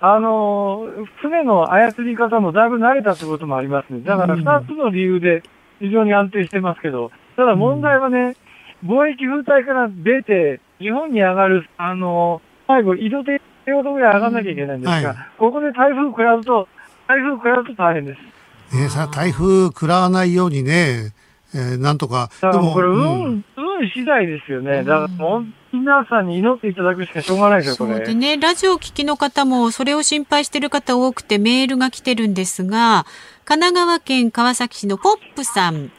[0.00, 0.86] あの、
[1.20, 4.02] 船の操り方もだいぶ慣れたってこともありますね。
[4.02, 5.42] だからうん二つの理由で
[5.80, 8.36] 非常に安定してますけど、ただ問題はね、
[8.84, 13.40] 貿易風帯から出て、日本に上がる、あの、最後、井戸手
[13.72, 16.68] ほどぐらい上がんなきゃいけないんですが、うんはいここで台風食らうと、
[17.06, 18.76] 台風食らうと大変です。
[18.76, 21.12] ねさ台風食らわないようにね、
[21.54, 22.30] えーなんとか。
[22.40, 24.84] だからこれ、運、うん運次第ですよね。
[24.84, 27.98] だからもう、皆さんに祈っていただくしかしょうがないですよ、これ。
[27.98, 33.06] そうでね、ラジオを聞きの方もそれを心配している方多くてメールが来てるんですが、
[33.44, 35.90] 神奈川県川崎市のポップさん。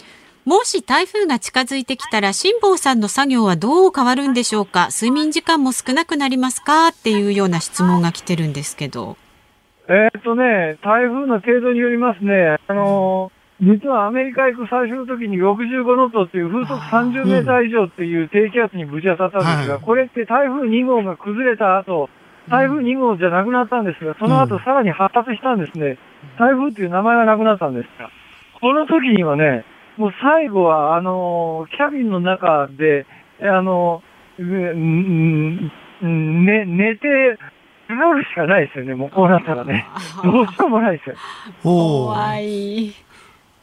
[0.44, 4.90] もし台風が近づいてきたら辛坊さんの作業はどう変わるんでしょうか？
[4.92, 6.88] 睡眠時間も少なくなりますか？
[6.88, 9.18] っていうような質問が来てるんですけど。
[9.88, 22.10] えーっとね、台風の程度によりますね、あのー実はアメリカ行く最初の時に65ノットっていう風速30メーター以上っていう低気圧にぶち当たったんですが、はいこれって台風2号が崩れた後、
[22.50, 26.00] 台風2号じゃなくなったんですが、その後さらに発達したんですね。
[26.40, 28.10] 台風っていう名前がなくなったんですが、
[28.60, 29.64] この時にはね、
[29.98, 33.06] もう最後は、あのーキャビンの中で、
[33.42, 35.72] あのーうん
[36.02, 37.38] うんね、寝て、
[37.90, 39.86] 祈るしかないですよね、もうこうなったらね。
[40.24, 41.16] どうしようもないですよ。
[41.62, 42.88] 怖い。
[42.88, 42.94] ね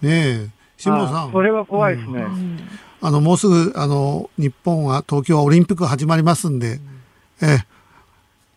[0.03, 0.49] え。
[0.77, 1.29] 辛坊さん。
[1.29, 2.25] あそれは怖いですね。
[3.01, 6.79] あの、もうすぐ、あの、日本は、東京はオリンピック始まりますんで、
[7.43, 7.67] ええ。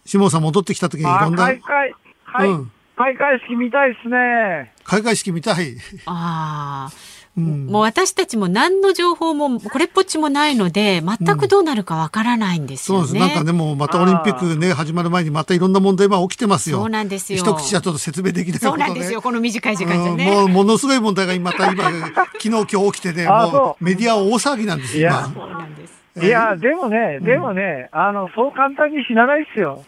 [0.06, 1.96] 辛坊さん戻ってきた時にいあろんな、開会、
[2.26, 4.72] はい、うん開会式見たいですね。
[4.84, 5.76] 開会式見たい。
[6.06, 7.11] ああ。
[7.38, 7.68] うん。
[7.68, 13.08] もう私たちも何の情報もこれっぽっちもないので、全くどうなるかわからないんですよね。
[13.08, 13.28] そうです。
[13.28, 16.80] なんかでも、またオリンピックね、始まる前にまたいろんな問題が起きてますよ。
[16.80, 20.26] そうなんですよ一口じゃちょっと説明できないことそうなんですよ、この短い時間じゃね。
[20.26, 25.34] うんもう、ものすごい問題が今、また今、昨日今日起きてね、もうメディア大騒ぎなんですよ、いや今。
[25.34, 26.26] そうなんです。
[26.26, 29.84] いや、でもね、でもね、あの、そう簡単に死なないですよ。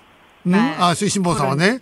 [0.45, 1.81] うん、はいあ、推進坊さんはね。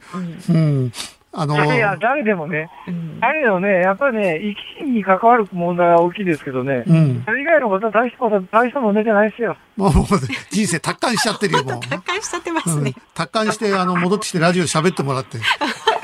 [0.49, 0.91] うん。
[1.33, 7.23] あの、いや、誰でもね、うん誰でもね、やっぱりね、生き死に関わる問題は大きいですけどね、うん。
[7.23, 9.55] それ以外のことは大したこと、大した問題じゃないですよ。
[9.77, 10.05] もう、もう
[10.49, 11.79] 人生達観しちゃってるよ、 もう。
[11.81, 12.93] 達観しちゃってますうんね。
[13.13, 15.37] 達観して、あの、戻ってきてラジオで喋ってもらって。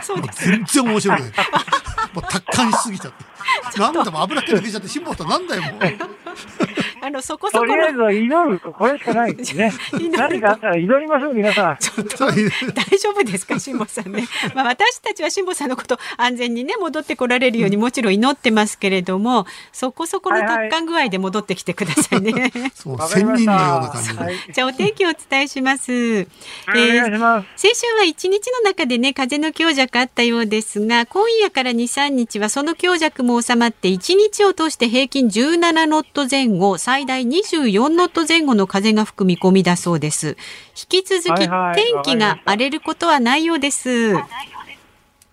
[0.02, 0.48] そうです。
[0.48, 1.32] 全然面白くない。
[2.14, 3.14] もう達観しすぎちゃっ
[3.74, 3.80] て。
[3.80, 5.72] なんだもう油気抜けちゃって、辛坊さんなんだよ、もう。
[7.04, 9.72] あの、そこそことりあえず祈ると、これしかないですね
[10.12, 11.78] 何かあったら祈りましょう、皆さん。
[11.80, 14.28] それ大丈夫ですか、辛坊さんね。
[14.54, 22.52] まあ、私たちは辛坊さんのこと安全にね、戻ってこられるようにもちろん祈ってますけれども、そこそこの達観具合で戻ってきてくださいね。
[22.74, 24.24] そう、わかり仙ました人のような感じで。
[24.24, 24.36] はい。
[24.52, 25.92] じゃあ、お天気をお伝えします。
[25.94, 26.28] え
[26.66, 27.48] はいお願いします。
[27.56, 40.38] 先週は一日の中でね風の強弱あったようですが今夜から23日はその強弱も収まって1日を通して平均17ノット前後最大24ノット前後の風が吹く見込みだそうです。
[40.70, 44.14] 引き続きはいはい天気が荒れることはないようです。
[44.14, 44.24] はい、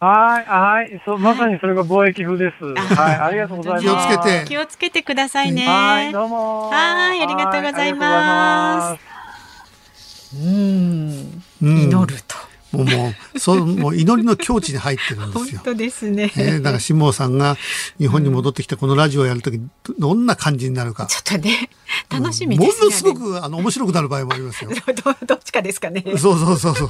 [0.01, 2.65] はい、そう、まさにそれが貿易風です。
[2.65, 3.85] はい、ありがとうございます。
[3.85, 4.45] 気をつけて。
[4.49, 5.65] 気をつけてくださいね。
[5.65, 6.71] はい、どうも。
[6.71, 10.35] はいありがとうございます。
[10.35, 11.43] うん。
[11.63, 12.35] 祈ると、
[12.75, 15.61] もう、もう、そう、もう祈りの境地に入ってるんですよ。
[15.65, 17.57] 本当ですねね、だから辛坊さんが
[17.99, 21.07] 日本に戻ってきてこのラジオをやるときどどんな感じになるか。
[21.07, 21.69] ちょっとね
[22.09, 24.71] 楽しみですものすごくあの面白くなる場合もありますよ。
[25.05, 26.89] どどっちかですかねそうそうそうそう。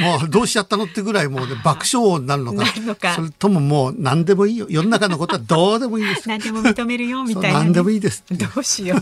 [0.00, 2.64] もうどうしちゃったのってぐらいもうね、爆笑になるのか。
[2.80, 4.66] のかそれとももう何でもいいよ。
[4.68, 6.28] 世の中のことはどうでもいいです。
[6.28, 8.24] 何でも認めるよみたいな、ね、何でもいいです。
[8.30, 9.00] どうしよう。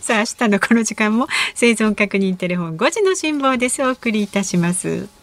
[0.00, 5.15] さあ明日のこの時間も生存確認テレフォン5時の辛抱ですお送りいたします。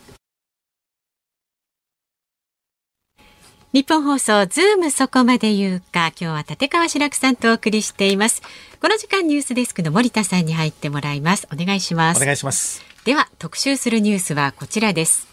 [3.73, 8.43] 日本放送ズームそこまで言うか今日は立川志らくさんとお送りしています。
[8.79, 11.47] この時間ニュースデスクの森田さんに入ってもらいます。
[11.51, 12.21] お願いします。
[12.21, 12.83] お願いします。
[13.03, 15.27] では特集するニュースはこちらです。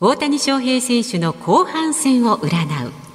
[0.00, 3.09] 大谷翔平選手の後半戦を占う。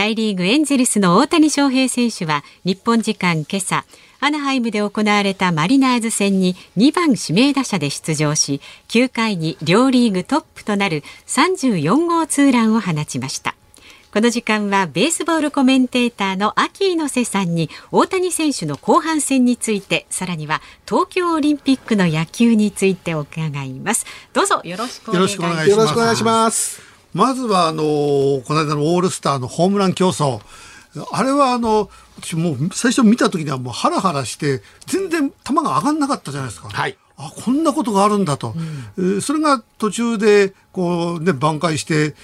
[0.00, 3.84] 大リーグエンゼルスの大谷翔平選手は日本時間今朝
[4.18, 13.54] アナハイムで行われたマリナーズ戦に2番指名打者で出場し9回に両リーグトップとなる34号ツーランを放ちました。
[14.10, 24.06] この時間はベースボールコメンテーターの AKI猪瀬さんに大谷選手の後半戦についてさらには東京オリンピックの野球について伺います。
[24.32, 25.92] どうぞよろしくお願いします。
[25.92, 26.24] お願いし
[27.12, 30.40] まずはあのこの間のオールスターのホームラン競争
[31.12, 31.88] あれはあの
[32.20, 36.68] 私もう最初見た時にはもうハラハラして全然球が上がんなかったじゃないですか。
[36.68, 36.96] はい。
[37.16, 38.54] あこんなことがあるんだと、
[38.96, 42.14] うん、それが途中でこうね挽回して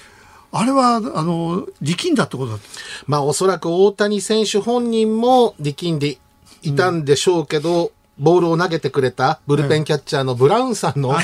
[0.51, 2.59] あれは、あの、力んだってことだ
[3.05, 6.17] まあ、おそらく大谷選手本人も力んで
[6.63, 11.15] いたんでしょうけど、うん、ボールを投げてくれたブルペンキャッチャーのブラウンさんの、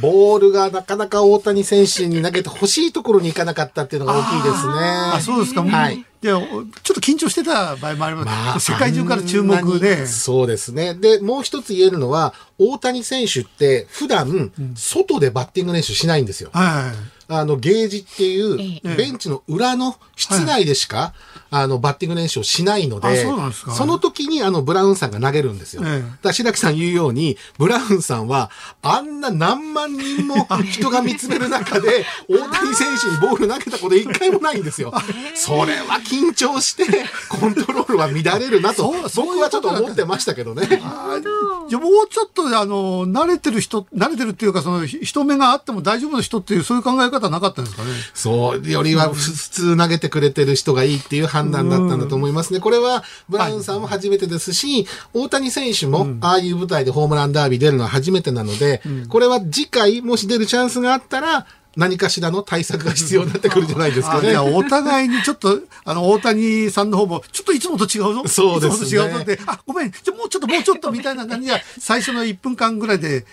[0.00, 4.72] ボールがなかなか大谷選手に投げてほしいところに行かなかったっていうのが大きいですね。
[5.14, 5.62] あそうですか。
[5.62, 6.04] はい。
[6.20, 8.26] で、ちょっと緊張してた場合もあります。
[8.26, 10.06] まあ、世界中から注目で。
[10.06, 10.94] そうですね。
[10.94, 16.50] で、もう一つ言えるのは、大谷選手って普段、外でバッティング練習しないんですよ。
[16.52, 21.12] はいあの、ゲージっていう、ベンチの裏の室内でしか、
[21.50, 25.82] あの、バッティング練習をしないので、その時にあの、ブラウンさんが投げるんですよ。
[25.82, 28.50] だから白木さん言うように、ブラウンさんは、
[28.82, 34.92] あんな何万人も人が見つめる中で、 大谷選手にボール投げたこと一回もないんですよ。
[35.34, 36.84] それは緊張して、
[37.28, 40.66] コントロールは乱れるなと、僕はちょっと思ってましたけどね。
[40.68, 47.90] じゃもうちょっと、あの、慣れてる人、慣れてるっていうか、その、人目があっても大丈夫な人っていう、そういう考え方なかったんですかね。
[48.14, 52.60] そう、よりは普通投げてくれてる人がいいっていう判断だったんだと思いますね。
[52.60, 64.36] これは、ブラウンさんも初めてですし、大谷選手も、ああいう舞台でホームランダービー出るのは初めてなので、これは次回、もし出るチャンスがあったら、何かしらの対策が必要になってくるんじゃないですかね。
[64.38, 68.26] お互いにちょっと、あの、大谷さんの方も、ちょっといつもと違うぞ。
[68.26, 68.86] そうですね。
[68.86, 73.26] いつもと違うぞって、あ、ごめん、じゃもうちょっと、もうちょっとみたいな感じで、最初の1分間ぐらいで、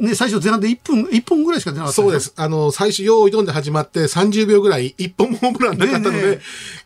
[0.00, 1.96] ね、最初前半で1分、1本ぐらいしか出なかった。
[1.96, 2.32] そうです。
[2.36, 6.40] あの、最初、用意どんで始まって30秒ぐらい、1本もホームランなかったので、ねね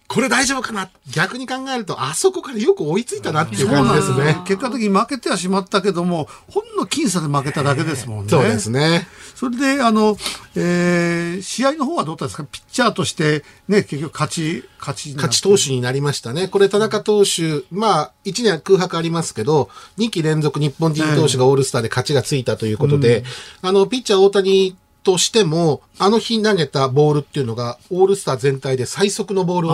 [0.09, 0.91] これ大丈夫かな？
[1.11, 4.43] 逆に考えると、あそこからよく追いついたなっていう感じですね。
[4.45, 8.31] 結果的に負けてはしまったけども、ほんの僅差で負けただけですもんね。
[8.31, 9.07] そうですね。
[9.35, 10.19] それで、あの、
[10.55, 12.45] えー、試合の方はどうだったですか？
[12.45, 15.15] ピッチャーとして、ね、結局勝ち、勝ち。
[15.15, 16.47] 勝ち投手になりましたね。
[16.49, 23.25] これ田中投手、まあ、1年空白ありますけど、2期連続日本人投手がオールスターで勝ちがついたということで、
[23.63, 29.73] うん、あの、ピッチャー大谷としても、あの日投げたボールっていうのが、オールスター全体で最速のボールを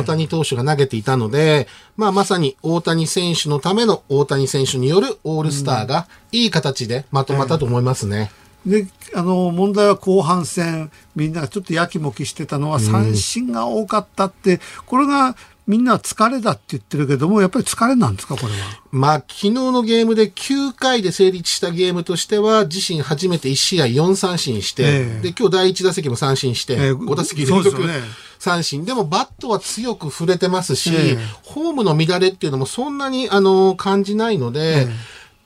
[0.00, 8.30] 大谷投手が投げていたので、まあまさに大谷選手のための大谷選手によるオールスターがいい形でまとまったと思いますね。
[8.64, 15.36] であの問題は後半戦みんながちょっとやきもきしてたのは三振が多かったって、これが
[15.66, 18.58] みんな疲れだって言ってるけども、やっぱり疲れなんですか、これは？
[18.92, 27.82] まあ、昨日のゲームで9回で成立したゲームとしては、自身初めて1試合4三振して、えー、で、今日第1打席も三振して、えー、5打席連続
[28.38, 28.84] 三振。
[28.84, 34.86] でもバットは強く触れてますし、えー、ホームの乱れっていうのもそんなに、あの、感じないので、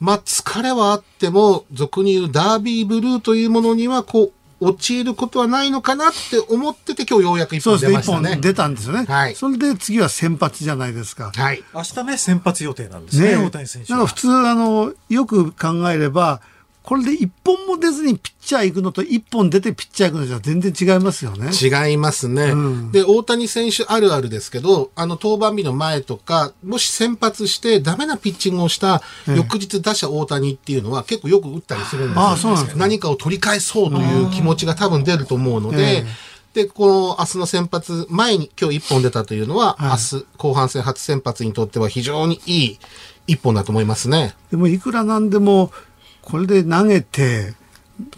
[0.01, 8.31] まあ、疲れはあっても、俗に言うダービーブルーというものには、こう、陥ることはないのかなって思ってて、今日ようやく一本出ましたね。
[8.31, 9.05] ね出たんですよね。
[9.05, 9.35] はい。
[9.35, 11.31] それで次は先発じゃないですか。
[11.35, 11.63] はい。
[11.73, 13.93] 明日ね、先発予定なんですね、ね大谷選手。
[13.93, 16.41] なんか普通、あの、よく考えれば、
[16.89, 21.51] これで一本も出ずにピッチャー行くのと一本出てピッチャー行くのじゃ全然違いますよね。
[21.53, 22.45] 違いますね。
[22.45, 32.27] うん、で、大谷選手あるあるですけど、あの登板日の前とか、もし先発してダメなピッチングをした翌日打者大谷っていうのは結構よく打ったりするんですよ。
[32.27, 36.07] あそうなんですか、何かを取り返そうという気持ちが多分出ると思うので、
[36.55, 42.79] で、この明日の先発前に今日一本出たというのは、はい、明日後半戦初先発にとっては非常にいい
[43.27, 44.35] 一本だと思いますね。
[44.51, 45.71] でもいくらなんでも
[46.31, 47.55] これで投げて、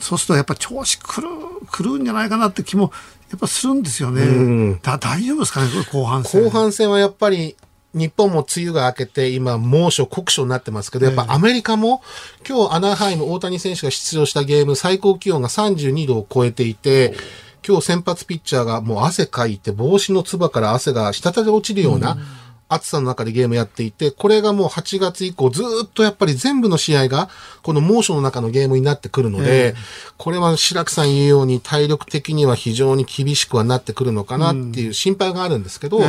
[0.00, 1.28] そうするとやっぱ調子くる、
[1.70, 2.92] くるんじゃないかなって気も、
[3.30, 4.22] やっぱするんですよね。
[4.22, 6.42] うん、だ大丈夫ですかね、後半戦。
[6.42, 7.56] 後半戦はやっぱり、
[7.94, 12.02] 日本も梅雨が明けて、今、猛暑、酷暑になってますけど、やっぱアメリカも、
[12.48, 17.14] 今日アナハイム、大谷選手が出場したゲーム、最高気温が32度を超えていて、
[17.66, 22.20] 今日先発ピッチャーがもう汗かいて、帽子のつばから汗が滴り落ちるような、うん
[22.72, 27.28] 暑さの中でゲームやっていて、これがもう8月以降ずっとやっぱり全部の試合が
[27.62, 29.74] この猛暑の中のゲームになってくるので、
[30.16, 36.00] これは白木さん言うように体力的には非常に厳しくはなってくるのかなっていう心配があるんですけど、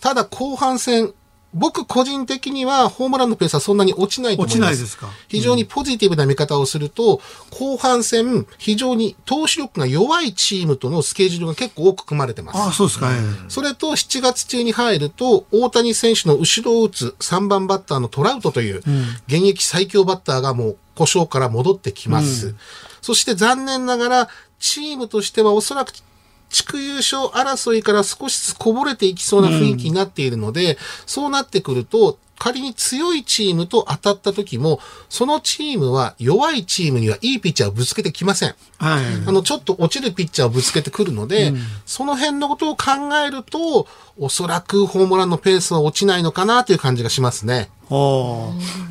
[0.00, 1.14] ただ後半戦、
[1.54, 4.54] 僕個人的にはホームランのペースはそんなに落ちないと思います。
[4.54, 5.08] 落ちないですか？
[5.28, 12.58] 非常にポジティブな見方をすると、後半戦、非常に投手力が弱いチームとのスケジュールが結構多く組まれてます。
[12.58, 18.78] ああ、そうですか、ね、それと7月中に入ると、大谷選手の後ろを打つ3番バッターのトラウトという、
[19.26, 22.48] 現役最強バッターがもう故障から戻ってきます。
[22.48, 22.56] うん、
[23.00, 24.28] そして残念ながら、
[24.58, 25.92] チームとしてはおそらく
[26.52, 30.76] 地区優勝争いから少しずつこぼれていきそうな雰囲気になっているので、うん、
[31.06, 38.54] そうなってくると、仮に強いチームと当たった時も、そのチームは弱いチームにはいいピッチャーをぶつけてきません。
[38.78, 42.84] はい、あの、ちょっと落ちるピッチャーをぶつけてくるので、うん、その辺のことを考
[43.24, 43.86] えると、
[44.18, 47.70] おそらくホームランのペースは落ちないのかなという感じがしますね。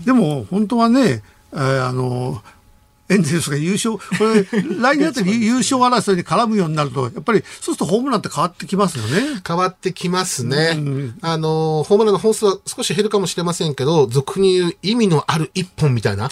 [0.06, 2.42] でも、本当はね、えー、あの、
[3.12, 4.02] エンゼルスが優勝、こ
[4.34, 9.42] れ、来年あたり 優勝争いに絡むようになると、やっぱりそうするとホームランって変わってきますよね。
[9.46, 10.76] 変わってきますね。
[10.78, 16.30] うん、あの、ホームランの本数は少し減るかもしれませんけど、俗に言う意味のある一本みたいな、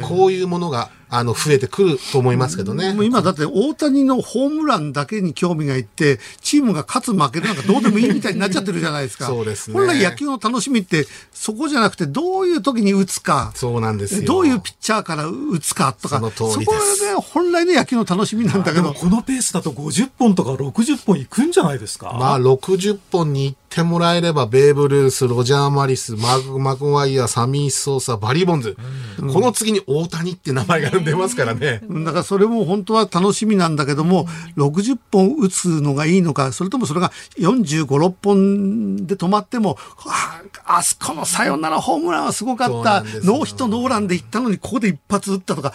[0.00, 2.94] こういうものがあの、増えてくると思いますけどね。
[2.94, 9.26] もう今だって大谷のホームランだけに興味がいって、チームが勝つ負けるなんかどうでもいいみたいになっちゃってるじゃないですか。
[9.26, 9.74] そうですね。
[9.74, 13.52] 本来野球の楽しみって、そこじゃなくて、どういう時に打つか。
[13.54, 14.22] そうなんですよ。
[14.24, 16.16] どういうピッチャーから打つかとか。
[16.16, 16.96] その通りです。
[16.96, 18.94] そこが本来の野球の楽しみなんだけど。
[18.94, 22.16] このペースだと50本とか60本いくんじゃないですか？
[22.18, 28.76] まあ、60本にってもらえれば、ベーブ・ルース、ロジャー・マリス、マグ・マグワイア、サミー・ソーサ、バリー・ボンズ、
[29.18, 31.80] うん、この次に大谷って名前が出ますからね。
[32.04, 34.26] だからそれも本当は楽しみなんだけども、
[34.58, 45.72] 60本打つのがいいのか、それともそれが45、6本で止まっても、ああそこのサヨナラホームランはすごかった、ノーヒットノーランで行ったのに、ここで一発打ったとか、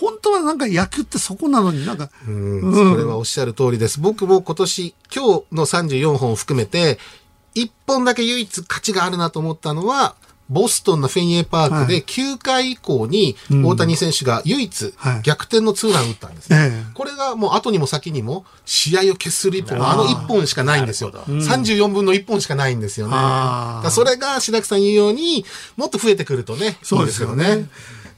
[0.00, 2.08] 本当はなんか野球ってそこなのになんか。
[2.26, 4.00] うん、それはおっしゃる通りです。
[4.00, 6.98] 僕も今年、今日の34本を含めて、
[7.54, 10.14] 一本だけ唯一価値があるなと思ったのは、
[10.50, 16.72] ボストンのフェンウェイパークで9回以降に大谷選手が唯一逆転のツーラン打ったんですね。
[16.94, 21.12] これがもう後にも先にも試合を決する一本、あの1本しかないんですよ。
[21.12, 23.14] 34分の1本しかないんですよね。
[23.90, 25.44] それが白木さん言うように
[25.76, 27.68] もっと増えてくるとね、そうですよね。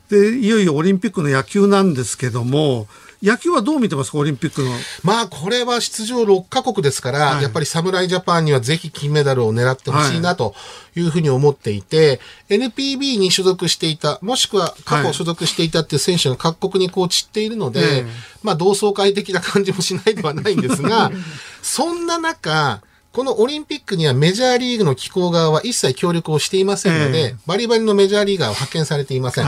[0.08, 2.86] で、いよいよオリンピックの野球なんですけども、
[3.22, 4.70] 野球はどう見てますか、オリンピックの？
[5.04, 10.54] まあ、これは出場6カ国ですから、はい、やっぱり侍ジャパンにはぜひ金メダルを狙ってほしいなと
[10.96, 18.04] いうふうに思っていて、はい、NPB に所属していた、もしくは過去所属していたっていう選手が各国にこう散っているので、はい、
[18.42, 21.12] まあ、同窓会的な感じもしないではないんですが、
[21.62, 29.46] そんな中、このオリンピックにはメジャーリーグの機構側は一切協力をしていませんので、えー、バリバリのメジャーリーガーは派遣されていません。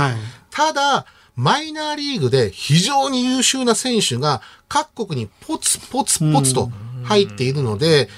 [0.50, 1.06] ただ、
[1.36, 6.70] マイナーリーグで非常に優秀な選手が各国にポツポツポツと
[7.02, 8.08] 入っているので、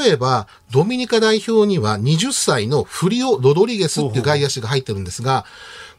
[0.00, 5.44] 例えばドミニカ代表には20歳のフリオ・ロドリゲスっていう外野手が入ってるんですが、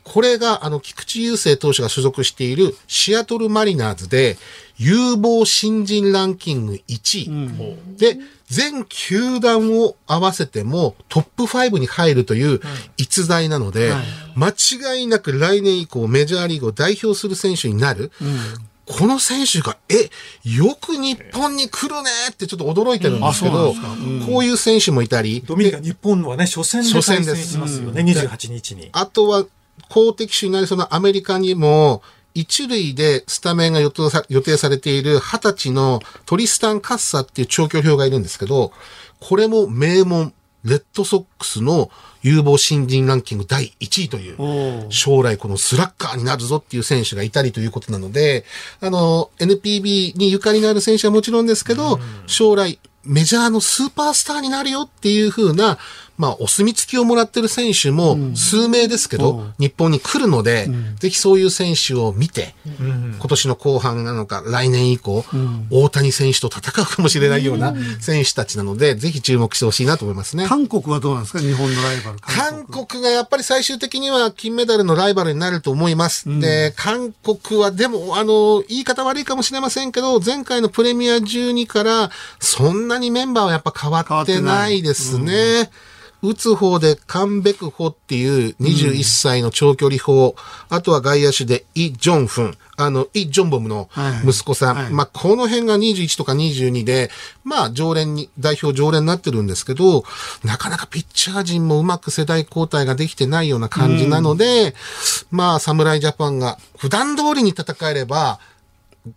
[0.09, 4.37] これがあの菊池雄星投手が所属しているシアトルマリナーズで
[4.77, 7.27] 有望新人ランキング1位。
[7.27, 12.59] うん、で、全球団を合わせてもトップ5に入るという
[12.97, 13.93] 逸材なので、
[14.35, 18.11] 間違いなく来年以降メジャーリーグを代表する選手になる。
[18.19, 18.37] うん。
[18.87, 20.09] この選手が、え、
[20.43, 24.25] よく日本に来るねってちょっと驚いてるんですけど、うん。
[24.25, 25.43] こういう選手もいたり。
[25.45, 28.89] ドミニカ、日本はね、初戦で対戦しますよね、28日に。
[28.91, 29.45] あとは、
[29.89, 32.01] 公的種になりそうなアメリカにも、
[32.33, 38.71] 一塁でスタメンが予定さ予定されている二十歳のトリスタン・カッサっていう長距離表がいるんですけど、
[39.19, 40.33] これも名門、
[40.63, 41.89] レッドソックスの
[42.21, 48.45] 有望新人ランキング第1位という、将来このスラッガーになるぞっていう選手がいたりということなので、
[48.81, 55.77] あの、NPB にゆかりのある選手はもちろんですけど、将来メジャーのスーパースターになるよっていう風な、
[56.19, 65.23] まあ、お墨付きをもらってる選手も数名ですけど、うん、日本に来るので、うん、ぜひそういう選手を見て、うん、今年の後半なのか、来年以降、
[65.71, 70.45] 大谷選手と戦うかもしれないような選手たちなので、ぜひ注目してほしいなと思いますね。
[70.45, 71.39] 韓国はどうなんですか？
[71.39, 72.19] 日本のライバル。
[72.19, 76.25] 韓国がやっぱり最終的には金メダルのライバルになると思います。
[76.41, 85.69] で、韓国はでも、あの、言い方悪いかもしれませんけど、前回のプレミア12から、そんなにメンバーはやっぱ変わってないですね。
[86.21, 93.89] 打つ方でカンベクホっていう21歳の長距離砲、うん、あとは外野手でイ・ジョンフン、あの、イ・ジョンボムの
[94.25, 94.75] 息子さん。
[94.75, 94.83] はい。
[94.85, 97.09] はい、まあ、この辺が21とか22で、
[97.43, 100.03] まあ、常連に、代表常連になってるんですけど、
[100.43, 104.75] なかなかピッチャー陣もうまく世代交代ができてないような感じなので、
[105.31, 108.39] うん、まあ、侍ジャパンが普段通りに戦えれば、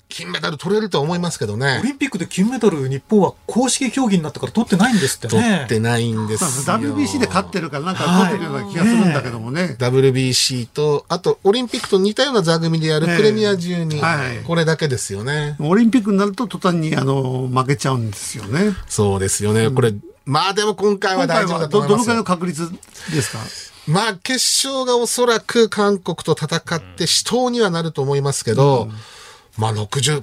[0.08, 1.78] 金メダル取れると思いますけどね。
[1.80, 5.42] オリンピックで金メダル、日本は公式競技になったから取ってないんですってね。
[5.42, 6.76] 取ってないんですよ。
[6.76, 9.68] WBC で勝ってるからなんか取ってるような気がするんだけどもね。
[9.68, 15.56] ね WBC と、あとオリンピックと似たような座組でやるプレミア12、はい、これだけですよね。
[15.58, 18.74] オリンピックになると途端にあの負けちゃうんですよね。
[18.88, 19.70] そうですよね。
[19.70, 21.98] これ、まあでも今回は大丈夫だと思いますど。
[21.98, 22.70] どのくらいの確率
[23.12, 23.38] ですか？
[23.86, 24.34] まあ決
[24.66, 28.92] 勝がおそらく韓国と戦って死闘にはなると思いますけど、うん
[29.56, 30.22] まあ60%、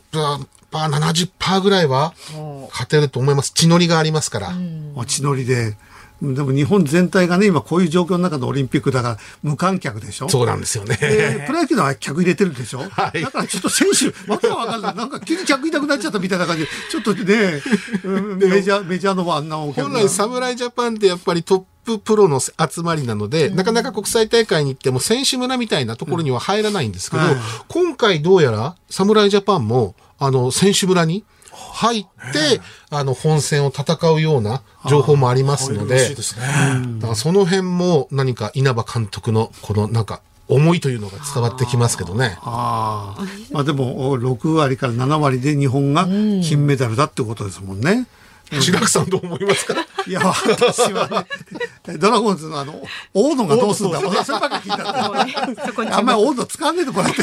[0.72, 2.14] 70%ぐらいは
[2.72, 3.52] 勝てると思います。
[3.54, 4.54] 血のりがありますから。
[5.08, 5.76] 血のりで。
[6.22, 10.28] でも日本全体がね、今こういう状況の中のオリンピックだから無観客でしょ？
[10.28, 10.98] そうなんですよね。
[11.48, 12.80] プロ野球のは客入れてるでしょ？
[12.90, 13.22] はい。
[13.22, 14.96] だからちょっと選手、わけわかんない。
[14.96, 16.64] なんか急に客いなくなっちゃったみたいな感じ。
[16.64, 17.62] で、ちょっとね、
[18.36, 19.56] メジャー、メジャーのはあんな。
[19.58, 22.52] 本来侍ジャパンってやっぱりトッププロの集
[22.84, 27.30] まりなので、うん、なかなか国際大会に行っても選手村みたいなところには入らないんですけど、うん。
[27.30, 27.38] はい、
[27.70, 31.24] 今回どうやら侍ジャパンも、あの、選手村に、
[31.80, 32.60] 入って、
[32.90, 42.38] あの、本戦を戦うような情報もありますので、だからその辺も何か稲葉監督のこのなんか思いというのが伝わってきますけどね。
[42.42, 43.16] あ
[43.52, 48.08] まあでも、6割から7割で日本が金メダルだってことですもんね。
[48.60, 49.76] 白くさんどう思いますか？
[50.08, 51.26] いや、私は
[51.88, 52.82] ね、ドラゴンズのあの、
[53.14, 55.06] 大野がどうすんだそればっか聞いた
[55.98, 57.22] あんまり大野使わねえでもらって。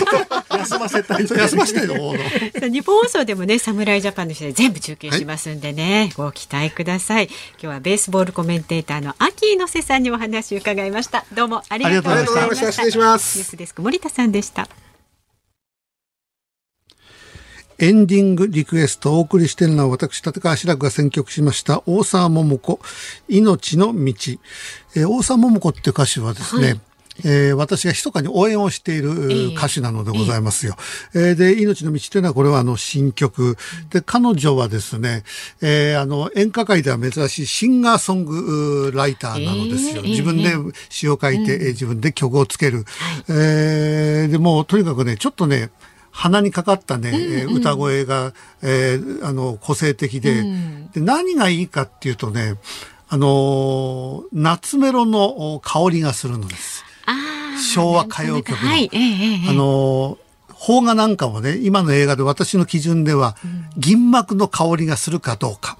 [0.58, 1.22] 休ませたい。
[1.28, 2.14] 休ませたいの、大
[2.62, 2.68] 野。
[2.68, 7.26] 日本放送でもね、侍ジャパンの試合全部中継しますんでね、はい、ご期待ください。
[7.26, 11.24] 今日はベースボールコメンテーターの秋猪瀬さんにお話を伺いました。
[11.32, 12.72] どうもありがとうございました。
[12.72, 13.38] 失礼します。
[13.38, 14.68] ニュースデスク森田さんでした。
[17.78, 22.80] エンディングリクエストをお送りしているのは私、立川志らくが選曲しました大沢桃子、
[23.28, 24.14] 命の道。
[24.94, 26.80] えー、大沢桃子っていう歌手はですね、はい
[27.24, 30.76] えー、私が密かに応援をしている歌手なのでございますよ。
[31.14, 33.56] えー、えー、で、命の道というのはこれはあの新曲。
[33.90, 35.22] で、彼女はですね、
[35.62, 40.02] えー、あの演歌界では珍しいシンガーソングライターなのですよ。
[40.02, 40.52] 自分で
[40.88, 42.78] 詩を書いて、えー、自分で曲をつける。
[42.78, 42.86] はい、
[43.28, 45.70] えー、でもとにかくね、ちょっとね、
[46.16, 50.40] 鼻にかかったね、うんうん、歌声が、えー、あの個性的で。
[50.40, 52.54] うん、で何がいいかっていうとね
[53.08, 56.84] あの夏メロの香りがするのです。
[57.74, 58.90] 昭和歌謡曲の、はい。
[58.92, 60.18] えー、あの
[60.58, 63.36] 邦画なんかもね、今の映画で私の基準では、
[63.76, 65.76] 銀幕の香りがするかどうか。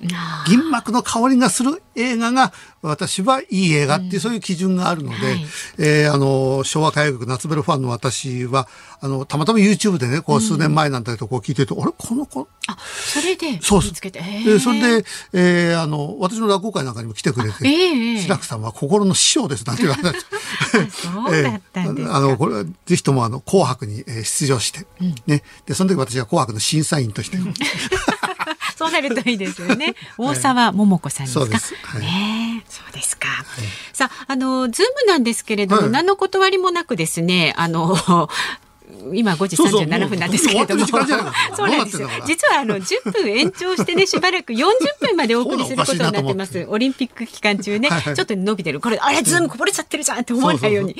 [0.46, 2.52] 銀幕の香りがする映画が、
[2.82, 5.46] 私はいい映画っていう、そういう基準があるので、はい、
[5.78, 8.68] えー、あの、昭和歌謡曲夏ベルファンの私は、
[9.00, 11.92] あの、たまたま YouTube でね、こう数年前なんだけど、こう聞いてると、あれ？
[11.96, 12.46] この子？
[12.68, 13.80] あ、それでそう。
[13.82, 14.20] 見つけて。
[14.44, 20.12] で、それで、えー、あの、私の落語会なんかにも来てくれて、えー、白くさんは心の師匠ですなんて言われた。
[20.90, 24.65] そうだったんです あの、これ、ぜひともあの、紅白に出場して、
[25.00, 25.42] うん、ね。
[25.66, 27.38] で、その時私は紅白の審査員として。
[28.76, 29.94] そうなるといいですよね。
[30.18, 31.44] 大沢桃子さんですか？
[31.44, 31.74] そうです。
[31.82, 33.26] はい、ねそうですか。
[33.28, 33.44] はい、
[33.92, 38.28] さあ、あの、ズームなんですけれども、はい、何の断りもなくですね、あの、
[39.12, 40.87] 今5時37分なんですけれども。
[40.87, 42.01] そうなんです。
[42.01, 44.66] よ実はあの10分延長してねしばらく40
[45.01, 46.66] 分までお送りすることになってます。
[46.68, 48.80] オリンピック期間中ね、ちょっと伸びてる。
[48.80, 50.97] これあれズームこぼれちゃってるじゃんって思わないように。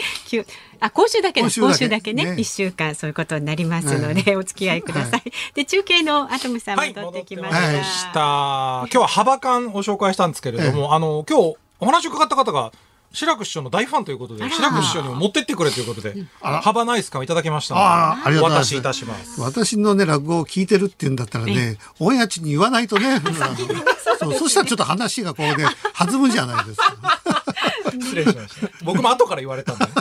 [0.79, 2.13] あ今週だけ今週だけ。
[2.13, 2.35] ね。
[2.37, 5.23] 一、週間そういうことになりますので、お付き合いください、
[5.55, 12.73] で中継のアトムさん戻ってきました、今日は幅感を紹介したんですけれども、あの今日お話を伺った方が
[13.17, 18.75] 志らく師匠の大ファンということで、志らく師匠にも持ってってくれということで、幅ナイス感をいただきましたああ、ありがとうございます。
[18.75, 19.41] 渡しいたします。
[19.41, 23.23] 私のね、落語を聞いてるって言うんだったらね、オンエア地に言わないとね、
[24.21, 27.46] そう、そしたらちょっと話がこうね、弾むじゃないですか。
[28.01, 28.69] 失礼しました。
[28.85, 29.87] 僕も後から言われたんで。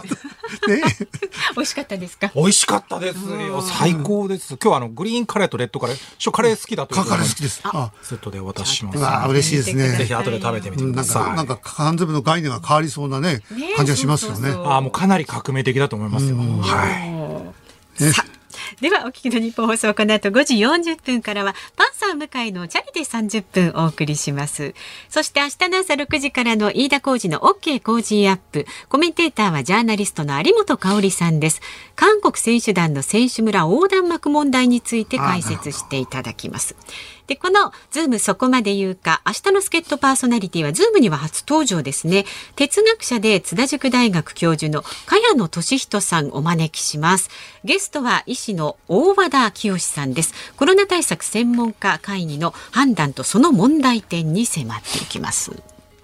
[0.67, 0.81] ね、
[1.55, 2.31] 美味しかったですか？
[2.35, 3.61] 美味しかったですよ。
[3.61, 4.57] 最高です。
[4.61, 7.61] 今日はあのグリーンカレーとレッドカレー、しょカレー好きだというカレー好きです。
[8.03, 9.05] セットでお渡しします。
[9.05, 9.89] あ、嬉しいですね。
[9.97, 11.35] ぜひ後で食べてみてください。
[11.35, 13.41] なんか缶詰の概念が変わりそうなね、
[13.75, 14.51] 感じがしますよね。
[14.65, 16.35] あ、もうかなり革命的だと思いますよ。
[16.37, 17.53] は
[17.99, 18.34] い。
[18.81, 24.73] ではお聞きの日本放送この後5時40分からはパンサー向井のチャリで30分お送りします。
[25.07, 28.65] そして明日の朝6時からの飯田浩二の OK 工事アップ。
[28.89, 31.61] コメンテーターはジャーナリストの有本香里さんです。
[31.95, 36.75] 韓国選手団の選手村横断幕問題について解説していただきます。
[37.27, 42.25] で、このズームそこまで言うか、明日の助っ人パーソナリティはズームには初登場ですね。
[42.55, 47.29] 哲学者で津田塾大学教授の萱野稔人さんお招きします。
[47.63, 50.33] ゲストは医師の大和田潔さんです。
[50.55, 55.51] コロナ対策専門家会議の判断とその問題点に迫っていきます。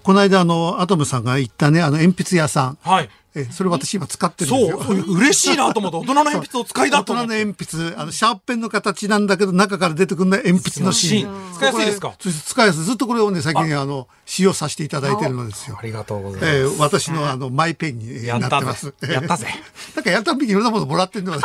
[0.02, 4.82] この間あのアトムさんが言ったねあの鉛筆屋さん、はい、えそれ私今使ってるんですよ。
[4.82, 11.26] そう、嬉しいなと思って、大人の鉛筆を使いだと大人の鉛筆、あの、シャーペンの形なんだけど、中から出てくるのは鉛筆の芯。
[11.54, 12.14] 使いやすいですか？
[12.18, 12.84] 使いやすい。
[12.84, 15.78] ずっとこれをね、先にあの、使用させていただいてるのですよ。
[15.78, 16.46] ありがとうございます。
[16.46, 18.92] えー、私のあの、マイペンになってます。
[19.02, 19.48] やったぜ。
[19.94, 21.40] なんかやったんびきいろんなものもらってんのこ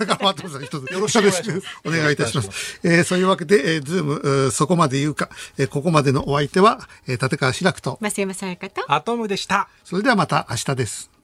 [0.00, 2.80] れから松本さん一つよろしくお願いいたします。
[2.82, 9.68] えー、そういうわけで、えー、ズーム、そこまで言うか、えー、ここまでのお相手は、えー、立川志らくと、増山さやかと、アトムでした。
[9.84, 11.15] それではまた明日です。